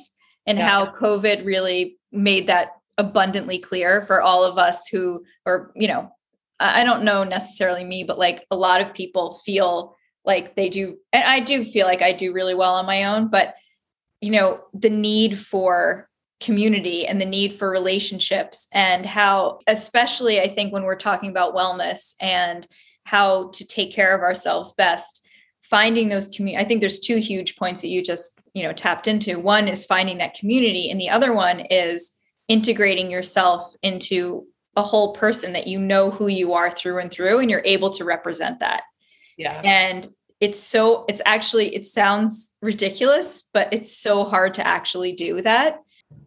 [0.45, 0.69] and yeah.
[0.69, 6.11] how COVID really made that abundantly clear for all of us who, or, you know,
[6.60, 10.98] I don't know necessarily me, but like a lot of people feel like they do
[11.13, 13.56] and I do feel like I do really well on my own, but
[14.22, 16.10] you know, the need for
[16.41, 21.56] community and the need for relationships and how especially I think when we're talking about
[21.56, 22.68] wellness and
[23.06, 25.26] how to take care of ourselves best,
[25.63, 29.08] finding those community I think there's two huge points that you just, you know, tapped
[29.08, 29.39] into.
[29.39, 32.12] One is finding that community and the other one is
[32.48, 37.39] integrating yourself into a whole person that you know who you are through and through
[37.39, 38.83] and you're able to represent that.
[39.38, 39.61] Yeah.
[39.63, 40.07] And
[40.39, 45.81] it's so it's actually it sounds ridiculous but it's so hard to actually do that.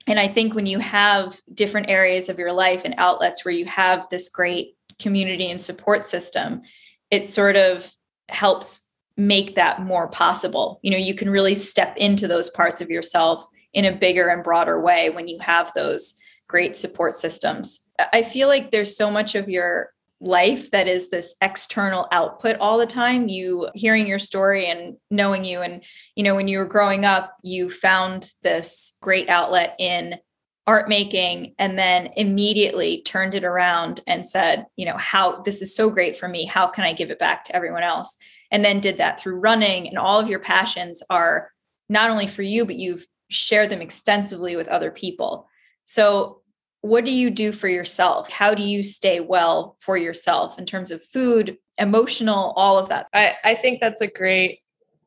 [0.06, 3.66] And i think when you have different areas of your life and outlets where you
[3.66, 6.62] have this great community and support system
[7.10, 7.90] it sort of
[8.28, 10.78] helps make that more possible.
[10.82, 14.42] You know you can really step into those parts of yourself in a bigger and
[14.42, 16.14] broader way when you have those
[16.48, 17.87] great support systems.
[18.12, 22.76] I feel like there's so much of your life that is this external output all
[22.76, 25.60] the time you hearing your story and knowing you.
[25.60, 25.82] And
[26.16, 30.18] you know when you were growing up you found this great outlet in
[30.66, 35.74] art making and then immediately turned it around and said you know how this is
[35.74, 36.44] so great for me.
[36.44, 38.16] How can i give it back to everyone else?
[38.50, 39.86] And then did that through running.
[39.86, 41.50] And all of your passions are
[41.88, 45.48] not only for you but you've shared them extensively with other people.
[45.84, 46.42] So,
[46.80, 48.30] what do you do for yourself?
[48.30, 53.08] How do you stay well for yourself in terms of food, emotional, all of that?
[53.12, 54.60] I, I think that's a great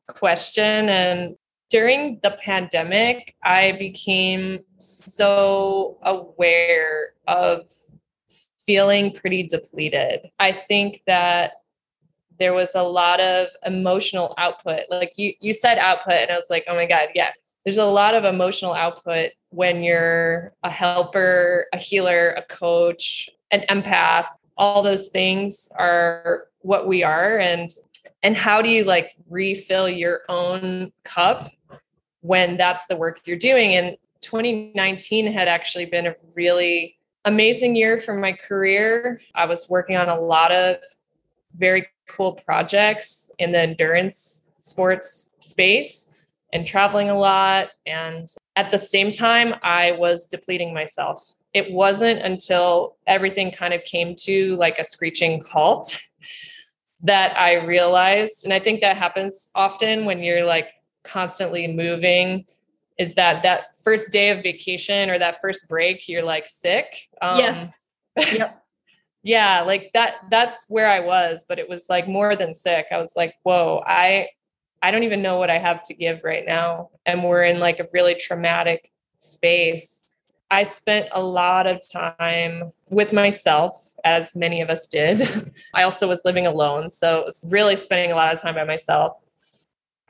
[0.08, 0.88] question.
[0.88, 1.36] And
[1.70, 7.62] during the pandemic, I became so aware of
[8.66, 10.20] feeling pretty depleted.
[10.38, 11.52] I think that
[12.38, 14.80] there was a lot of emotional output.
[14.90, 17.84] Like you you said output and I was like, "Oh my god, yes." There's a
[17.84, 24.26] lot of emotional output when you're a helper, a healer, a coach, an empath.
[24.56, 27.70] All those things are what we are and
[28.24, 31.50] and how do you like refill your own cup
[32.20, 38.00] when that's the work you're doing and 2019 had actually been a really amazing year
[38.00, 39.20] for my career.
[39.34, 40.76] I was working on a lot of
[41.56, 46.21] very cool projects in the endurance sports space
[46.52, 47.68] and traveling a lot.
[47.86, 51.32] And at the same time, I was depleting myself.
[51.54, 56.00] It wasn't until everything kind of came to like a screeching halt
[57.02, 60.68] that I realized, and I think that happens often when you're like
[61.04, 62.46] constantly moving,
[62.98, 67.08] is that that first day of vacation or that first break, you're like sick.
[67.20, 67.78] Um, yes.
[68.30, 68.62] Yep.
[69.22, 70.16] yeah, like that.
[70.30, 72.84] That's where I was, but it was like more than sick.
[72.92, 74.28] I was like, whoa, I
[74.82, 76.90] I don't even know what I have to give right now.
[77.06, 80.14] And we're in like a really traumatic space.
[80.50, 85.52] I spent a lot of time with myself, as many of us did.
[85.74, 86.90] I also was living alone.
[86.90, 89.16] So it was really spending a lot of time by myself.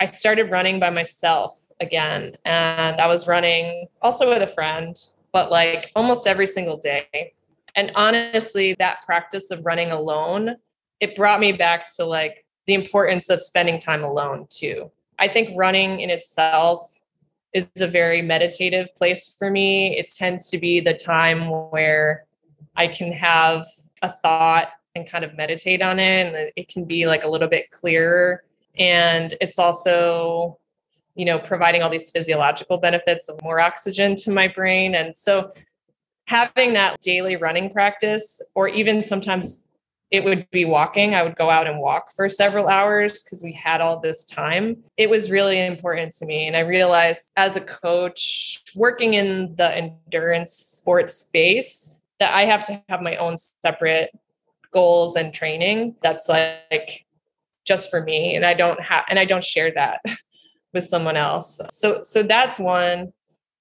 [0.01, 2.37] I started running by myself again.
[2.45, 4.97] And I was running also with a friend,
[5.33, 7.35] but like almost every single day.
[7.75, 10.57] And honestly, that practice of running alone,
[11.01, 14.91] it brought me back to like the importance of spending time alone too.
[15.19, 17.01] I think running in itself
[17.53, 19.97] is a very meditative place for me.
[19.99, 22.25] It tends to be the time where
[22.77, 23.67] I can have
[24.01, 27.49] a thought and kind of meditate on it and it can be like a little
[27.49, 28.45] bit clearer
[28.77, 30.59] and it's also
[31.15, 35.51] you know providing all these physiological benefits of more oxygen to my brain and so
[36.27, 39.65] having that daily running practice or even sometimes
[40.13, 41.15] it would be walking.
[41.15, 44.77] I would go out and walk for several hours because we had all this time.
[44.99, 46.47] It was really important to me.
[46.47, 52.65] And I realized as a coach working in the endurance sports space that I have
[52.67, 54.11] to have my own separate
[54.71, 57.07] goals and training that's like
[57.65, 60.01] just for me and I don't have and I don't share that
[60.75, 61.59] with someone else.
[61.71, 63.15] So so that's one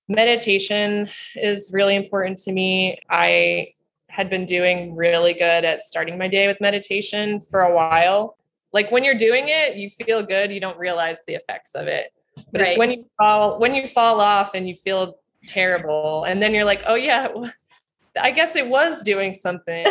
[0.09, 2.99] meditation is really important to me.
[3.09, 3.73] I
[4.11, 8.37] had been doing really good at starting my day with meditation for a while.
[8.73, 12.13] Like when you're doing it, you feel good, you don't realize the effects of it.
[12.51, 12.69] But right.
[12.69, 16.65] it's when you fall when you fall off and you feel terrible and then you're
[16.65, 17.27] like, "Oh yeah,
[18.21, 19.85] I guess it was doing something."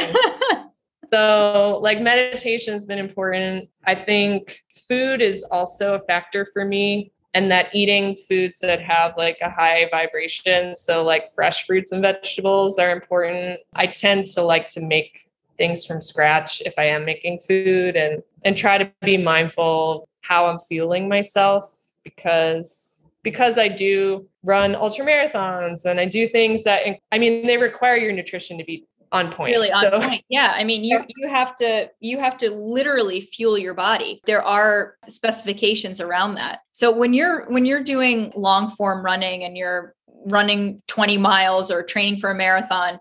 [1.10, 3.68] so, like meditation's been important.
[3.84, 4.58] I think
[4.88, 9.50] food is also a factor for me and that eating foods that have like a
[9.50, 13.60] high vibration so like fresh fruits and vegetables are important.
[13.74, 18.22] I tend to like to make things from scratch if i am making food and
[18.46, 21.70] and try to be mindful how i'm fueling myself
[22.02, 26.80] because because i do run ultra marathons and i do things that
[27.12, 29.52] i mean they require your nutrition to be on point.
[29.54, 30.24] Really on So- point.
[30.28, 30.52] Yeah.
[30.54, 34.20] I mean, you you have to you have to literally fuel your body.
[34.26, 36.60] There are specifications around that.
[36.72, 39.94] So when you're when you're doing long form running and you're
[40.26, 42.98] running 20 miles or training for a marathon,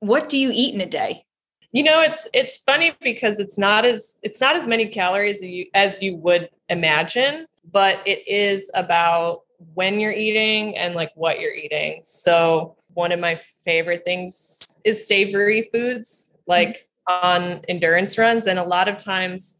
[0.00, 1.24] what do you eat in a day?
[1.72, 5.48] You know, it's it's funny because it's not as it's not as many calories as
[5.48, 9.40] you, as you would imagine, but it is about
[9.74, 12.00] when you're eating and like what you're eating.
[12.04, 18.64] So one of my favorite things is savory foods, like on endurance runs, and a
[18.64, 19.58] lot of times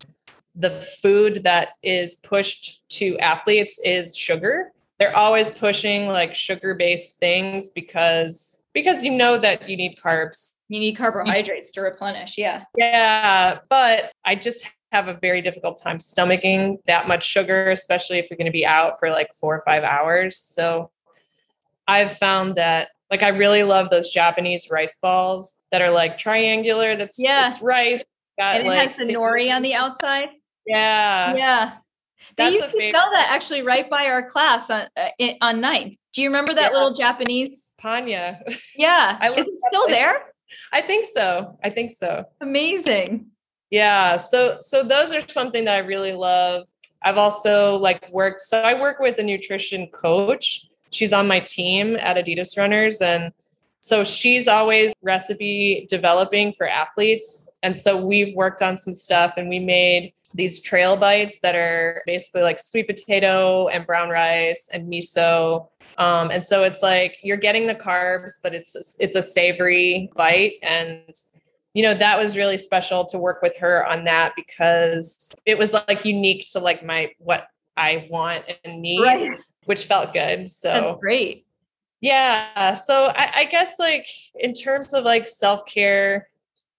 [0.55, 4.73] the food that is pushed to athletes is sugar.
[4.99, 10.81] They're always pushing like sugar-based things because because you know that you need carbs You
[10.81, 12.39] need carbohydrates to replenish.
[12.39, 12.65] Yeah.
[12.77, 18.31] yeah, but I just have a very difficult time stomaching that much sugar, especially if
[18.31, 20.37] you're going to be out for like four or five hours.
[20.37, 20.91] So
[21.89, 26.97] I've found that like I really love those Japanese rice balls that are like triangular.
[26.97, 27.47] That's Yeah.
[27.47, 28.03] it's rice.
[28.39, 30.29] Got, And it like, has the nori on the outside.
[30.67, 31.35] Yeah.
[31.37, 31.73] yeah.
[32.37, 35.95] They That's used to sell that actually right by our class on uh, on ninth.
[36.15, 36.79] Do you remember that Yeah.
[36.79, 37.73] little Japanese?
[37.81, 38.39] Panya.
[38.77, 39.19] Yeah.
[39.21, 39.95] I Is it still place.
[39.97, 40.23] there?
[40.73, 41.59] I think so.
[41.63, 42.25] I think so.
[42.41, 43.27] Amazing.
[43.71, 44.17] Yeah.
[44.17, 46.67] So so those are something that I really love.
[47.03, 50.67] I've also like worked so I work with a nutrition coach.
[50.95, 53.33] She's on my team at Adidas Runners and
[53.85, 57.51] so she's always recipe developing for athletes.
[57.63, 62.03] And so we've worked on some stuff and we made these trail bites that are
[62.07, 65.69] basically like sweet potato and brown rice and miso.
[65.99, 70.55] Um, and so it's like you're getting the carbs, but it's it's a savory bite
[70.63, 71.15] and
[71.75, 75.75] you know that was really special to work with her on that because it was
[75.75, 79.37] like unique to like my what i want and need Right.
[79.67, 81.47] Which felt good so That's great.
[82.01, 86.29] yeah so I, I guess like in terms of like self-care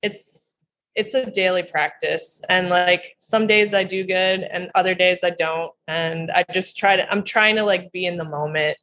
[0.02, 0.56] it's
[0.96, 5.30] it's a daily practice and like some days i do good and other days i
[5.30, 8.78] don't and i just try to i'm trying to like be in the moment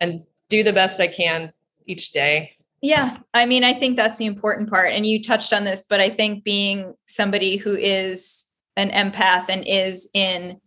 [0.00, 1.52] and do the best i can
[1.86, 3.16] each day Yeah.
[3.34, 4.92] I mean, I think that's the important part.
[4.92, 8.46] And you touched on this, but I think being somebody who is
[8.76, 10.60] an empath and is in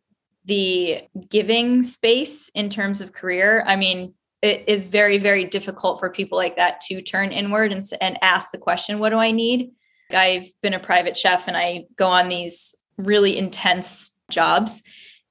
[0.45, 6.09] the giving space in terms of career, I mean, it is very, very difficult for
[6.09, 9.71] people like that to turn inward and, and ask the question, What do I need?
[10.11, 14.83] I've been a private chef and I go on these really intense jobs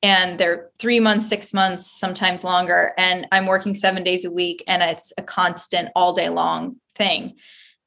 [0.02, 2.92] and they're three months, six months, sometimes longer.
[2.96, 7.36] And I'm working seven days a week and it's a constant all day long thing.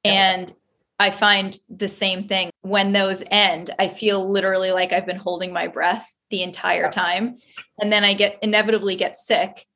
[0.03, 0.11] Yeah.
[0.11, 0.53] And
[0.99, 5.51] I find the same thing when those end, I feel literally like I've been holding
[5.51, 7.37] my breath the entire time.
[7.79, 9.67] And then I get inevitably get sick.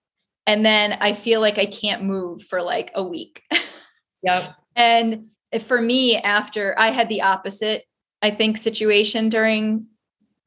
[0.45, 3.43] And then I feel like I can't move for like a week.
[4.23, 5.25] yep And
[5.59, 7.83] for me, after I had the opposite,
[8.21, 9.87] I think, situation during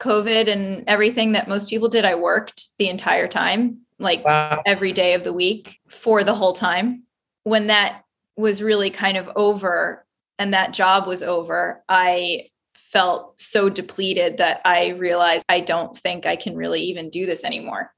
[0.00, 4.92] COVID and everything that most people did, I worked the entire time, like wow every
[4.92, 7.02] day of the week for the whole time.
[7.42, 8.04] When that
[8.36, 10.06] was really kind of over
[10.40, 16.24] and that job was over, I felt so depleted that I realized I don't think
[16.24, 17.92] I can really even do this anymore.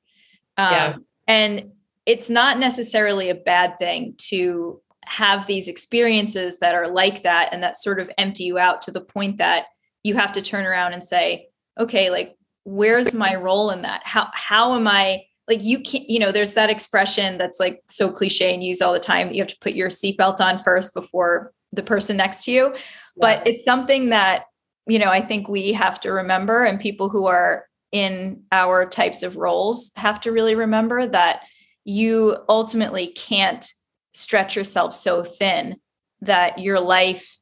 [0.58, 0.96] Um, Yeah.
[1.28, 1.72] And
[2.04, 7.62] it's not necessarily a bad thing to have these experiences that are like that and
[7.62, 9.66] that sort of empty you out to the point that
[10.02, 11.46] you have to turn around and say,
[11.78, 12.34] okay, like,
[12.64, 14.02] where's my role in that?
[14.04, 15.22] How, how am I?
[15.48, 18.92] like you can't you know there's that expression that's like so cliche and used all
[18.92, 22.44] the time that you have to put your seatbelt on first before the person next
[22.44, 22.74] to you.
[23.16, 24.44] But it's something that
[24.86, 29.22] you know i think we have to remember and people who are in our types
[29.22, 31.42] of roles have to really remember that
[31.84, 33.72] you ultimately can't
[34.14, 35.76] stretch yourself so thin
[36.20, 37.38] that your life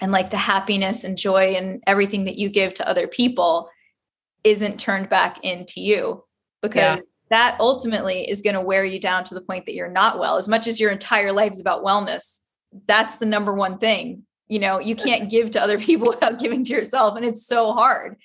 [0.00, 3.68] and like the happiness and joy and everything that you give to other people
[4.44, 6.24] isn't turned back into you.
[6.62, 7.04] Because Yeah.
[7.28, 10.36] that ultimately is going to wear you down to the point that you're not well.
[10.36, 12.39] As much as your entire life is about wellness
[12.86, 16.64] that's the number one thing you know you can't give to other people without giving
[16.64, 18.16] to yourself and it's so hard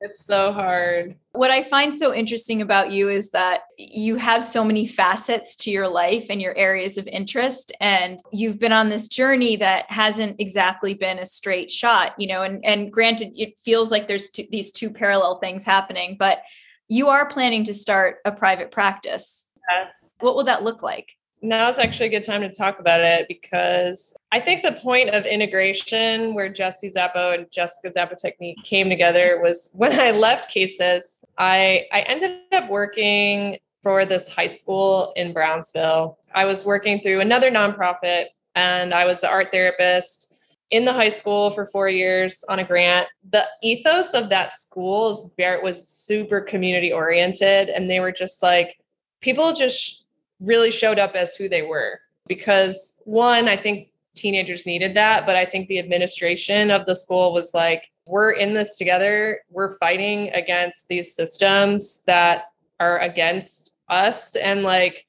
[0.00, 4.64] it's so hard what I find so interesting about you is that you have so
[4.64, 7.70] many facets to your life and your areas of interest.
[7.80, 12.42] And you've been on this journey that hasn't exactly been a straight shot, you know,
[12.42, 16.42] and, and granted, it feels like there's two, these two parallel things happening, but
[16.88, 19.46] you are planning to start a private practice.
[19.70, 20.10] Yes.
[20.18, 21.12] What will that look like?
[21.42, 25.10] Now is actually a good time to talk about it because I think the point
[25.10, 31.22] of integration where Jessie Zappo and Jessica Zapotechny came together was when I left Cases,
[31.38, 36.18] I, I ended up working for this high school in Brownsville.
[36.34, 40.34] I was working through another nonprofit and I was an art therapist
[40.70, 43.08] in the high school for four years on a grant.
[43.30, 47.70] The ethos of that school was super community oriented.
[47.70, 48.78] And they were just like,
[49.20, 50.04] people just
[50.40, 52.00] really showed up as who they were.
[52.26, 57.32] Because one, I think teenagers needed that, but I think the administration of the school
[57.32, 59.40] was like, we're in this together.
[59.50, 62.46] We're fighting against these systems that
[62.80, 64.34] are against us.
[64.36, 65.06] And like,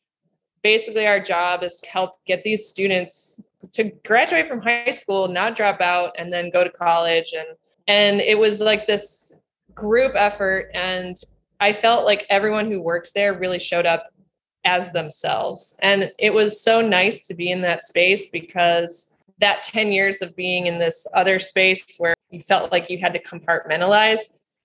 [0.62, 5.56] basically, our job is to help get these students to graduate from high school, not
[5.56, 7.34] drop out, and then go to college.
[7.38, 7.48] And
[7.88, 9.34] and it was like this
[9.74, 10.70] group effort.
[10.74, 11.18] And
[11.60, 14.11] I felt like everyone who worked there really showed up
[14.64, 15.78] as themselves.
[15.82, 20.36] And it was so nice to be in that space because that 10 years of
[20.36, 24.22] being in this other space where you felt like you had to compartmentalize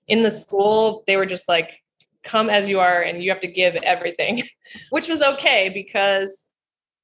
[0.07, 1.83] in the school, they were just like,
[2.27, 4.43] come as you are and you have to give everything,
[4.91, 6.47] which was okay because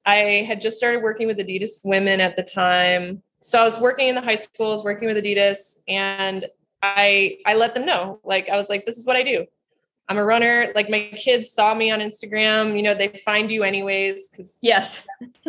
[0.05, 3.23] I had just started working with Adidas women at the time.
[3.41, 6.45] So I was working in the high schools, working with Adidas, and
[6.81, 8.19] I I let them know.
[8.23, 9.45] Like I was like, this is what I do.
[10.09, 10.71] I'm a runner.
[10.75, 15.07] Like my kids saw me on Instagram, you know, they find you anyways because yes,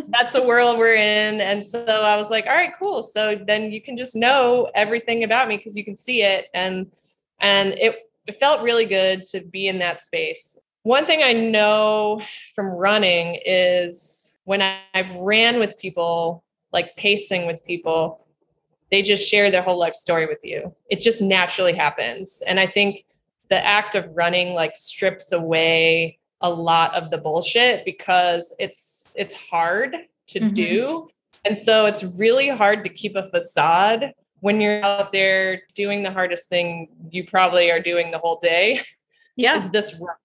[0.08, 1.40] that's the world we're in.
[1.40, 3.02] And so I was like, all right, cool.
[3.02, 6.46] So then you can just know everything about me because you can see it.
[6.54, 6.90] And
[7.40, 10.56] and it, it felt really good to be in that space.
[10.84, 12.22] One thing I know
[12.54, 14.62] from running is when
[14.94, 18.24] I've ran with people, like pacing with people,
[18.90, 20.74] they just share their whole life story with you.
[20.88, 22.42] It just naturally happens.
[22.46, 23.04] And I think
[23.48, 29.34] the act of running like strips away a lot of the bullshit because it's it's
[29.34, 29.96] hard
[30.28, 30.54] to mm-hmm.
[30.54, 31.08] do.
[31.44, 36.10] And so it's really hard to keep a facade when you're out there doing the
[36.10, 38.80] hardest thing you probably are doing the whole day
[39.36, 39.56] yeah.
[39.56, 40.16] is this run.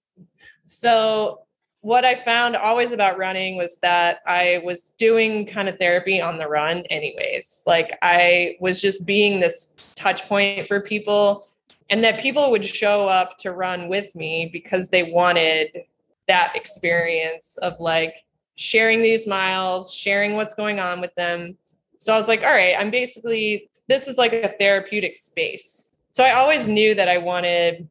[0.68, 1.42] So
[1.82, 6.38] what i found always about running was that i was doing kind of therapy on
[6.38, 7.64] the run anyways.
[7.66, 11.48] Like i was just being this touch point for people
[11.90, 15.84] and that people would show up to run with me because they wanted
[16.28, 18.14] that experience of like
[18.56, 21.58] sharing these miles, sharing what's going on with them.
[21.98, 25.90] So I was like, all right, I'm basically, this is like a therapeutic space.
[26.12, 27.88] So I always knew that I wanted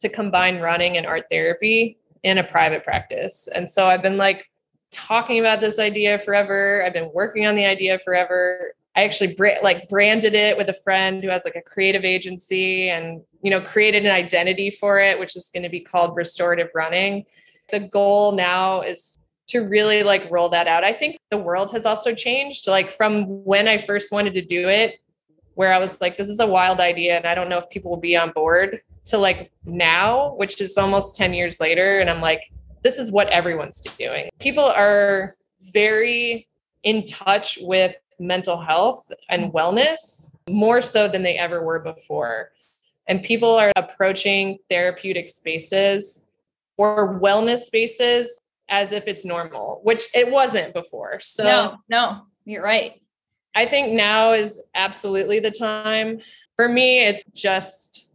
[0.00, 3.48] to combine running and art therapy in a private practice.
[3.54, 4.48] And so I've been like
[4.90, 6.84] talking about this idea forever.
[6.86, 8.74] I've been working on the idea forever.
[8.98, 13.22] I actually like branded it with a friend who has like a creative agency and
[13.42, 17.24] you know created an identity for it which is going to be called restorative running.
[17.70, 19.16] The goal now is
[19.50, 20.82] to really like roll that out.
[20.82, 24.68] I think the world has also changed like from when I first wanted to do
[24.68, 24.98] it
[25.54, 27.92] where I was like this is a wild idea and I don't know if people
[27.92, 32.20] will be on board to like now which is almost 10 years later and I'm
[32.20, 32.42] like
[32.82, 34.28] this is what everyone's doing.
[34.40, 35.36] People are
[35.72, 36.48] very
[36.82, 39.52] in touch with mental health and mm.
[39.52, 42.50] wellness more so than they ever were before.
[43.06, 46.26] And people are approaching therapeutic spaces
[46.76, 51.18] or wellness spaces as if it's normal, which it wasn't before.
[51.20, 53.00] So, no, no, you're right.
[53.54, 56.20] I think now is absolutely the time.
[56.56, 58.08] For me, it's just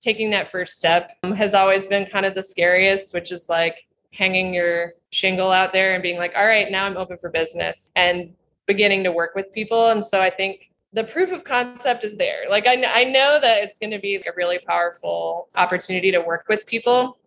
[0.00, 3.76] taking that first step um, has always been kind of the scariest, which is like
[4.12, 7.90] hanging your shingle out there and being like, all right, now I'm open for business.
[7.96, 8.34] And
[8.66, 9.88] beginning to work with people.
[9.88, 12.44] And so I think the proof of concept is there.
[12.48, 16.46] Like I, I know that it's going to be a really powerful opportunity to work
[16.48, 17.18] with people.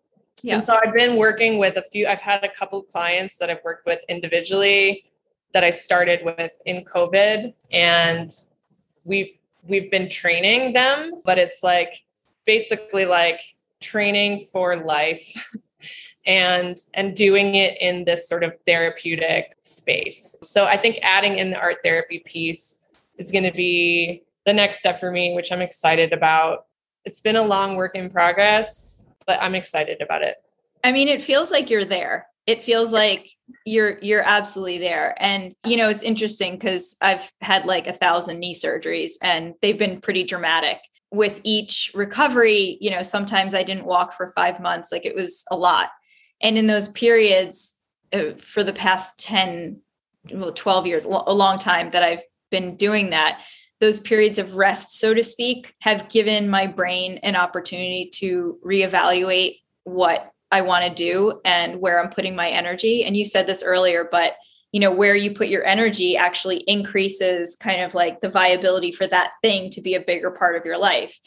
[0.41, 0.55] Yeah.
[0.55, 3.49] And so I've been working with a few, I've had a couple of clients that
[3.49, 5.05] I've worked with individually
[5.53, 8.31] that I started with in COVID and
[9.03, 9.31] we've
[9.67, 12.03] we've been training them, but it's like
[12.45, 13.39] basically like
[13.81, 15.51] training for life.
[16.27, 20.35] and and doing it in this sort of therapeutic space.
[20.43, 22.83] So I think adding in the art therapy piece
[23.17, 26.65] is going to be the next step for me, which I'm excited about.
[27.05, 30.35] It's been a long work in progress, but I'm excited about it.
[30.83, 32.27] I mean, it feels like you're there.
[32.45, 33.29] It feels like
[33.65, 35.15] you're you're absolutely there.
[35.19, 39.77] And you know, it's interesting cuz I've had like a thousand knee surgeries and they've
[39.77, 44.91] been pretty dramatic with each recovery, you know, sometimes I didn't walk for 5 months,
[44.91, 45.89] like it was a lot
[46.41, 47.75] and in those periods
[48.13, 49.81] uh, for the past 10
[50.33, 53.41] well 12 years a long time that i've been doing that
[53.79, 59.59] those periods of rest so to speak have given my brain an opportunity to reevaluate
[59.83, 63.03] what i want to do and where i'm putting my energy.
[63.03, 64.35] And you said this earlier but
[64.71, 69.07] you know where you put your energy actually increases kind of like the viability for
[69.07, 71.19] that thing to be a bigger part of your life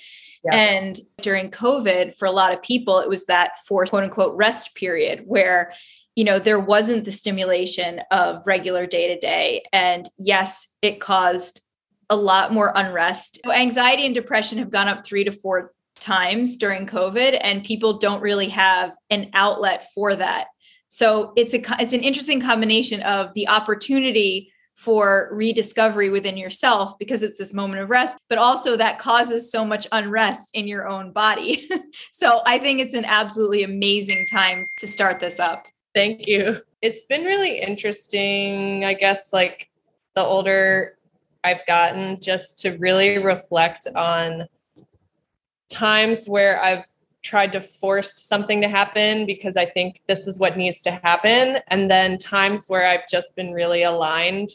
[0.44, 0.54] yeah.
[0.54, 4.74] And during COVID, for a lot of people, it was that forced quote unquote rest
[4.74, 5.72] period where,
[6.16, 9.62] you know, there wasn't the stimulation of regular day to day.
[9.72, 11.62] And yes, it caused
[12.08, 13.40] a lot more unrest.
[13.44, 17.98] so Anxiety and depression have gone up three to four times during COVID, and people
[17.98, 20.48] don't really have an outlet for that.
[20.88, 27.22] So it's a it's an interesting combination of the opportunity for rediscovery within yourself because
[27.22, 31.12] it's this moment of rest, but also that causes so much unrest in your own
[31.12, 31.68] body.
[32.12, 35.66] so I think it's an absolutely amazing time to start this up.
[35.94, 36.62] Thank you.
[36.80, 39.68] It's been really interesting, I guess, like
[40.14, 40.96] the older
[41.44, 44.46] I've gotten, just to really reflect on
[45.68, 46.86] times where I've
[47.22, 51.58] tried to force something to happen because I think this is what needs to happen.
[51.68, 54.48] And then times where I've just been really aligned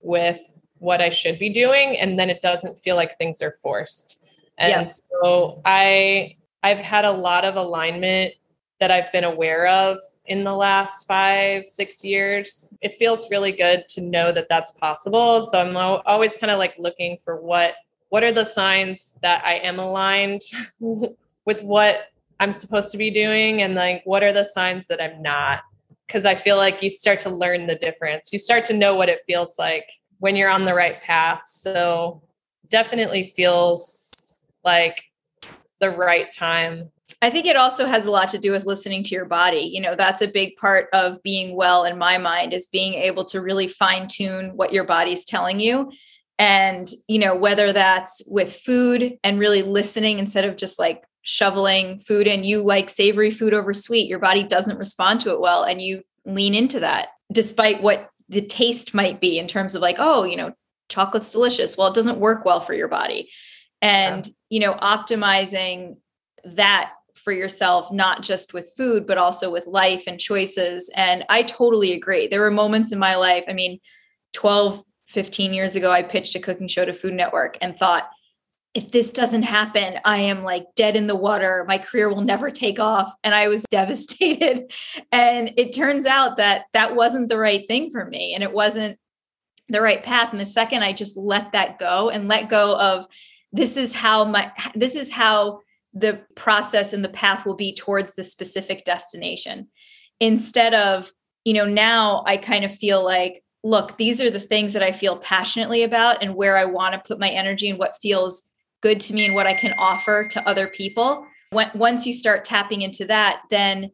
[0.00, 0.40] with
[0.78, 4.24] what I should be doing and then it doesn't feel like things are forced.
[4.58, 5.02] And yes.
[5.22, 8.34] so I I've had a lot of alignment
[8.80, 12.72] that I've been aware of in the last 5 6 years.
[12.80, 15.42] It feels really good to know that that's possible.
[15.42, 17.74] So I'm always kind of like looking for what
[18.08, 20.42] what are the signs that I am aligned
[20.80, 22.06] with what
[22.40, 25.60] I'm supposed to be doing and like what are the signs that I'm not
[26.10, 28.32] because I feel like you start to learn the difference.
[28.32, 29.86] You start to know what it feels like
[30.18, 31.42] when you're on the right path.
[31.46, 32.20] So
[32.68, 35.04] definitely feels like
[35.78, 36.90] the right time.
[37.22, 39.60] I think it also has a lot to do with listening to your body.
[39.60, 43.24] You know, that's a big part of being well in my mind is being able
[43.26, 45.92] to really fine tune what your body's telling you.
[46.40, 51.98] And, you know, whether that's with food and really listening instead of just like shoveling
[51.98, 55.64] food in, you like savory food over sweet, your body doesn't respond to it well.
[55.64, 59.96] And you lean into that despite what the taste might be in terms of like,
[59.98, 60.52] oh, you know,
[60.88, 61.76] chocolate's delicious.
[61.76, 63.30] Well, it doesn't work well for your body.
[63.82, 64.32] And, yeah.
[64.50, 65.96] you know, optimizing
[66.44, 70.90] that for yourself, not just with food, but also with life and choices.
[70.94, 72.28] And I totally agree.
[72.28, 73.78] There were moments in my life, I mean,
[74.32, 78.08] 12, 15 years ago, I pitched a cooking show to Food Network and thought,
[78.72, 81.64] if this doesn't happen, I am like dead in the water.
[81.66, 83.12] My career will never take off.
[83.24, 84.72] And I was devastated.
[85.10, 88.34] And it turns out that that wasn't the right thing for me.
[88.34, 88.98] And it wasn't
[89.68, 90.30] the right path.
[90.32, 93.06] And the second I just let that go and let go of
[93.52, 95.60] this is how my, this is how
[95.92, 99.68] the process and the path will be towards the specific destination.
[100.20, 101.12] Instead of,
[101.44, 104.92] you know, now I kind of feel like, look, these are the things that I
[104.92, 108.49] feel passionately about and where I want to put my energy and what feels
[108.80, 111.26] good to me and what I can offer to other people.
[111.50, 113.90] When, once you start tapping into that, then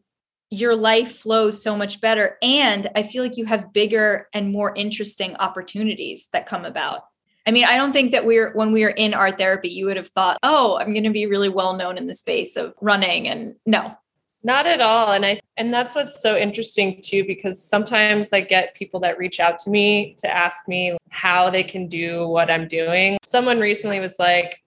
[0.49, 2.37] your life flows so much better.
[2.41, 7.01] And I feel like you have bigger and more interesting opportunities that come about.
[7.45, 9.97] I mean, I don't think that we're when we were in art therapy, you would
[9.97, 13.29] have thought, oh, I'm going to be really well known in the space of running.
[13.29, 13.95] And no,
[14.43, 15.13] not at all.
[15.13, 19.39] And I and that's what's so interesting too, because sometimes I get people that reach
[19.39, 23.17] out to me to ask me how they can do what I'm doing.
[23.23, 24.61] Someone recently was like,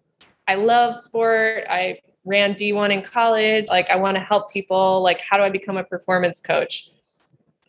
[0.50, 1.62] I love sport.
[1.70, 3.66] I ran D1 in college.
[3.68, 5.00] Like, I want to help people.
[5.00, 6.90] Like, how do I become a performance coach?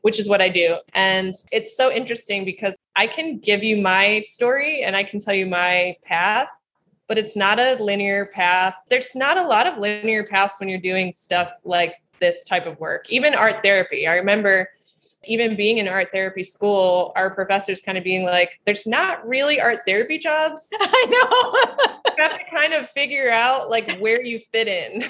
[0.01, 0.77] Which is what I do.
[0.95, 5.35] And it's so interesting because I can give you my story and I can tell
[5.35, 6.47] you my path,
[7.07, 8.73] but it's not a linear path.
[8.89, 12.79] There's not a lot of linear paths when you're doing stuff like this type of
[12.79, 14.07] work, even art therapy.
[14.07, 14.67] I remember
[15.25, 19.61] even being in art therapy school, our professors kind of being like, there's not really
[19.61, 20.67] art therapy jobs.
[20.79, 21.97] I know.
[22.17, 25.03] you have to kind of figure out like where you fit in.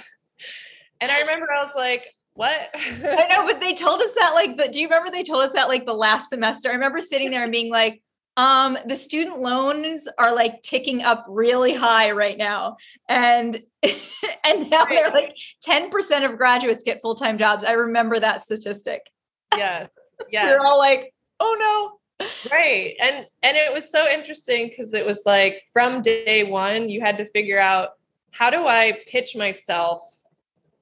[0.99, 2.69] And I remember I was like, what?
[2.75, 5.53] I know, but they told us that like the do you remember they told us
[5.53, 6.69] that like the last semester?
[6.69, 8.03] I remember sitting there and being like,
[8.37, 12.77] um, the student loans are like ticking up really high right now.
[13.09, 13.61] And
[14.43, 15.35] and now they're like
[15.67, 17.63] 10% of graduates get full-time jobs.
[17.63, 19.01] I remember that statistic.
[19.57, 19.87] Yeah
[20.29, 21.97] yeah they're all like oh no
[22.51, 27.01] right and and it was so interesting because it was like from day one you
[27.01, 27.91] had to figure out
[28.31, 30.01] how do i pitch myself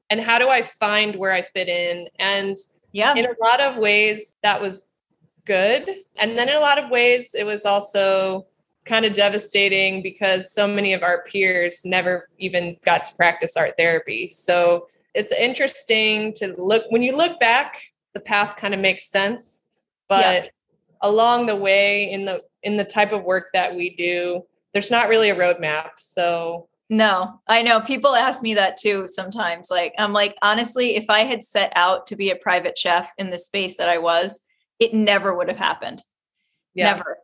[0.09, 2.07] and how do i find where i fit in?
[2.19, 2.57] And
[2.91, 3.13] yeah.
[3.15, 4.87] in a lot of ways that was
[5.45, 8.45] good and then in a lot of ways it was also
[8.85, 13.75] kind of devastating because so many of our peers never even got to practice art
[13.77, 14.27] therapy.
[14.29, 17.81] So it's interesting to look when you look back
[18.13, 19.63] the path kind of makes sense
[20.07, 20.49] but yeah.
[21.01, 24.43] Along the way in the in the type of work that we do
[24.73, 26.67] there's not really a roadmap so.
[26.91, 31.19] No i know people ask me that too sometimes like i'm like honestly if i
[31.19, 34.41] had set out to be a private chef in the space that i was
[34.79, 36.01] it never would have happened.
[36.73, 36.93] Yeah.
[36.93, 37.17] never.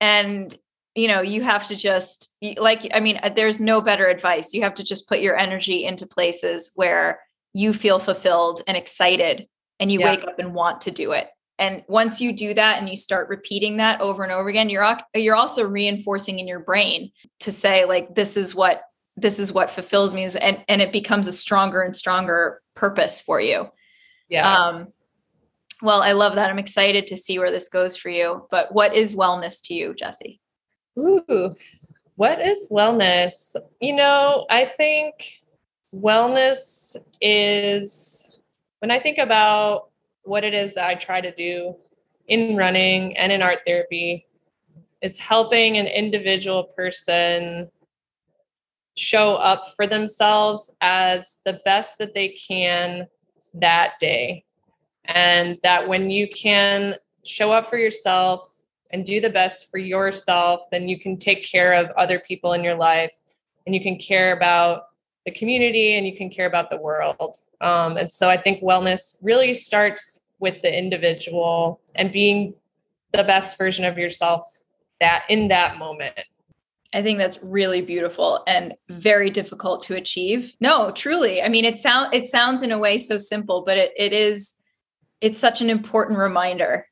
[0.00, 0.56] And
[0.94, 2.28] you know you have to just
[2.58, 4.52] like i mean there's no better advice.
[4.52, 7.20] You have to just put your energy into places where
[7.54, 9.46] you feel fulfilled and excited
[9.80, 10.10] and you yeah.
[10.10, 11.28] wake up and want to do it
[11.62, 14.98] And once you do that and you start repeating that over and over again, you're
[15.14, 18.82] you're also reinforcing in your brain to say like this is what
[19.16, 23.40] this is what fulfills me and and it becomes a stronger and stronger purpose for
[23.40, 23.68] you.
[24.28, 24.52] Yeah.
[24.52, 24.88] Um
[25.82, 26.50] well, I love that.
[26.50, 28.48] I'm excited to see where this goes for you.
[28.50, 30.40] But what is wellness to you, Jessie?
[30.98, 31.54] Ooh,
[32.16, 33.54] what is wellness?
[33.80, 35.14] You know, I think
[35.94, 38.36] wellness is
[38.80, 39.91] when I think about
[40.24, 41.76] what it is that I try to do
[42.28, 44.26] in running and in art therapy,
[45.00, 47.70] it's helping an individual person
[48.96, 53.06] show up for themselves as the best that they can
[53.54, 54.44] that day.
[55.06, 56.94] And that when you can
[57.24, 58.56] show up for yourself
[58.90, 62.62] and do the best for yourself, then you can take care of other people in
[62.62, 63.14] your life
[63.66, 64.84] and you can care about
[65.24, 67.36] the community and you can care about the world.
[67.60, 72.54] Um, and so I think wellness really starts with the individual and being
[73.12, 74.44] the best version of yourself
[75.00, 76.18] that in that moment.
[76.94, 80.54] I think that's really beautiful and very difficult to achieve.
[80.60, 81.42] No, truly.
[81.42, 84.54] I mean, it sound it sounds in a way so simple, but it it is
[85.20, 86.86] it's such an important reminder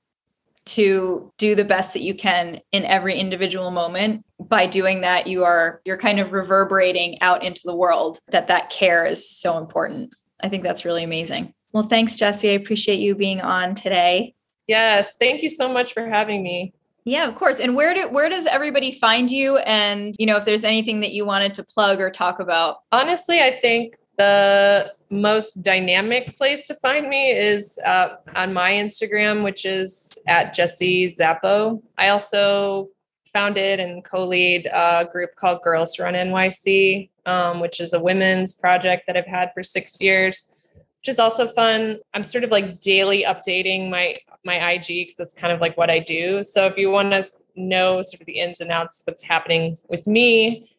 [0.70, 4.24] to do the best that you can in every individual moment.
[4.38, 8.70] By doing that you are you're kind of reverberating out into the world that that
[8.70, 10.14] care is so important.
[10.42, 11.52] I think that's really amazing.
[11.72, 12.50] Well thanks jessie.
[12.50, 14.34] I appreciate you being on today.
[14.66, 16.72] Yes thank you so much for having me.
[17.04, 17.60] Yeah of course.
[17.60, 19.58] And where do where does everybody find you?
[19.58, 22.78] And you know if there's anything that you wanted to plug or talk about.
[22.92, 29.42] Honestly i think the most dynamic place to find me is uh, on my Instagram,
[29.42, 31.82] which is at Jessie Zappo.
[31.96, 32.90] I also
[33.32, 39.06] founded and co-lead a group called Girls Run NYC, um, which is a women's project
[39.06, 41.98] that I've had for six years, which is also fun.
[42.12, 45.88] I'm sort of like daily updating my my IG because that's kind of like what
[45.88, 46.42] I do.
[46.42, 47.24] So if you want to
[47.56, 50.70] know sort of the ins and outs of what's happening with me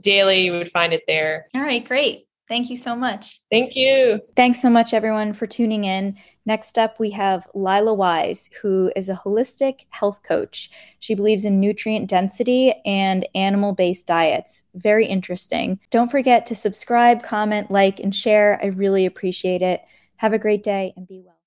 [0.00, 1.46] daily, you would find it there.
[1.54, 2.27] All right, great.
[2.48, 3.40] Thank you so much.
[3.50, 4.20] Thank you.
[4.34, 6.16] Thanks so much, everyone, for tuning in.
[6.46, 10.70] Next up, we have Lila Wise, who is a holistic health coach.
[11.00, 14.64] She believes in nutrient density and animal based diets.
[14.74, 15.78] Very interesting.
[15.90, 18.58] Don't forget to subscribe, comment, like, and share.
[18.62, 19.82] I really appreciate it.
[20.16, 21.37] Have a great day and be well.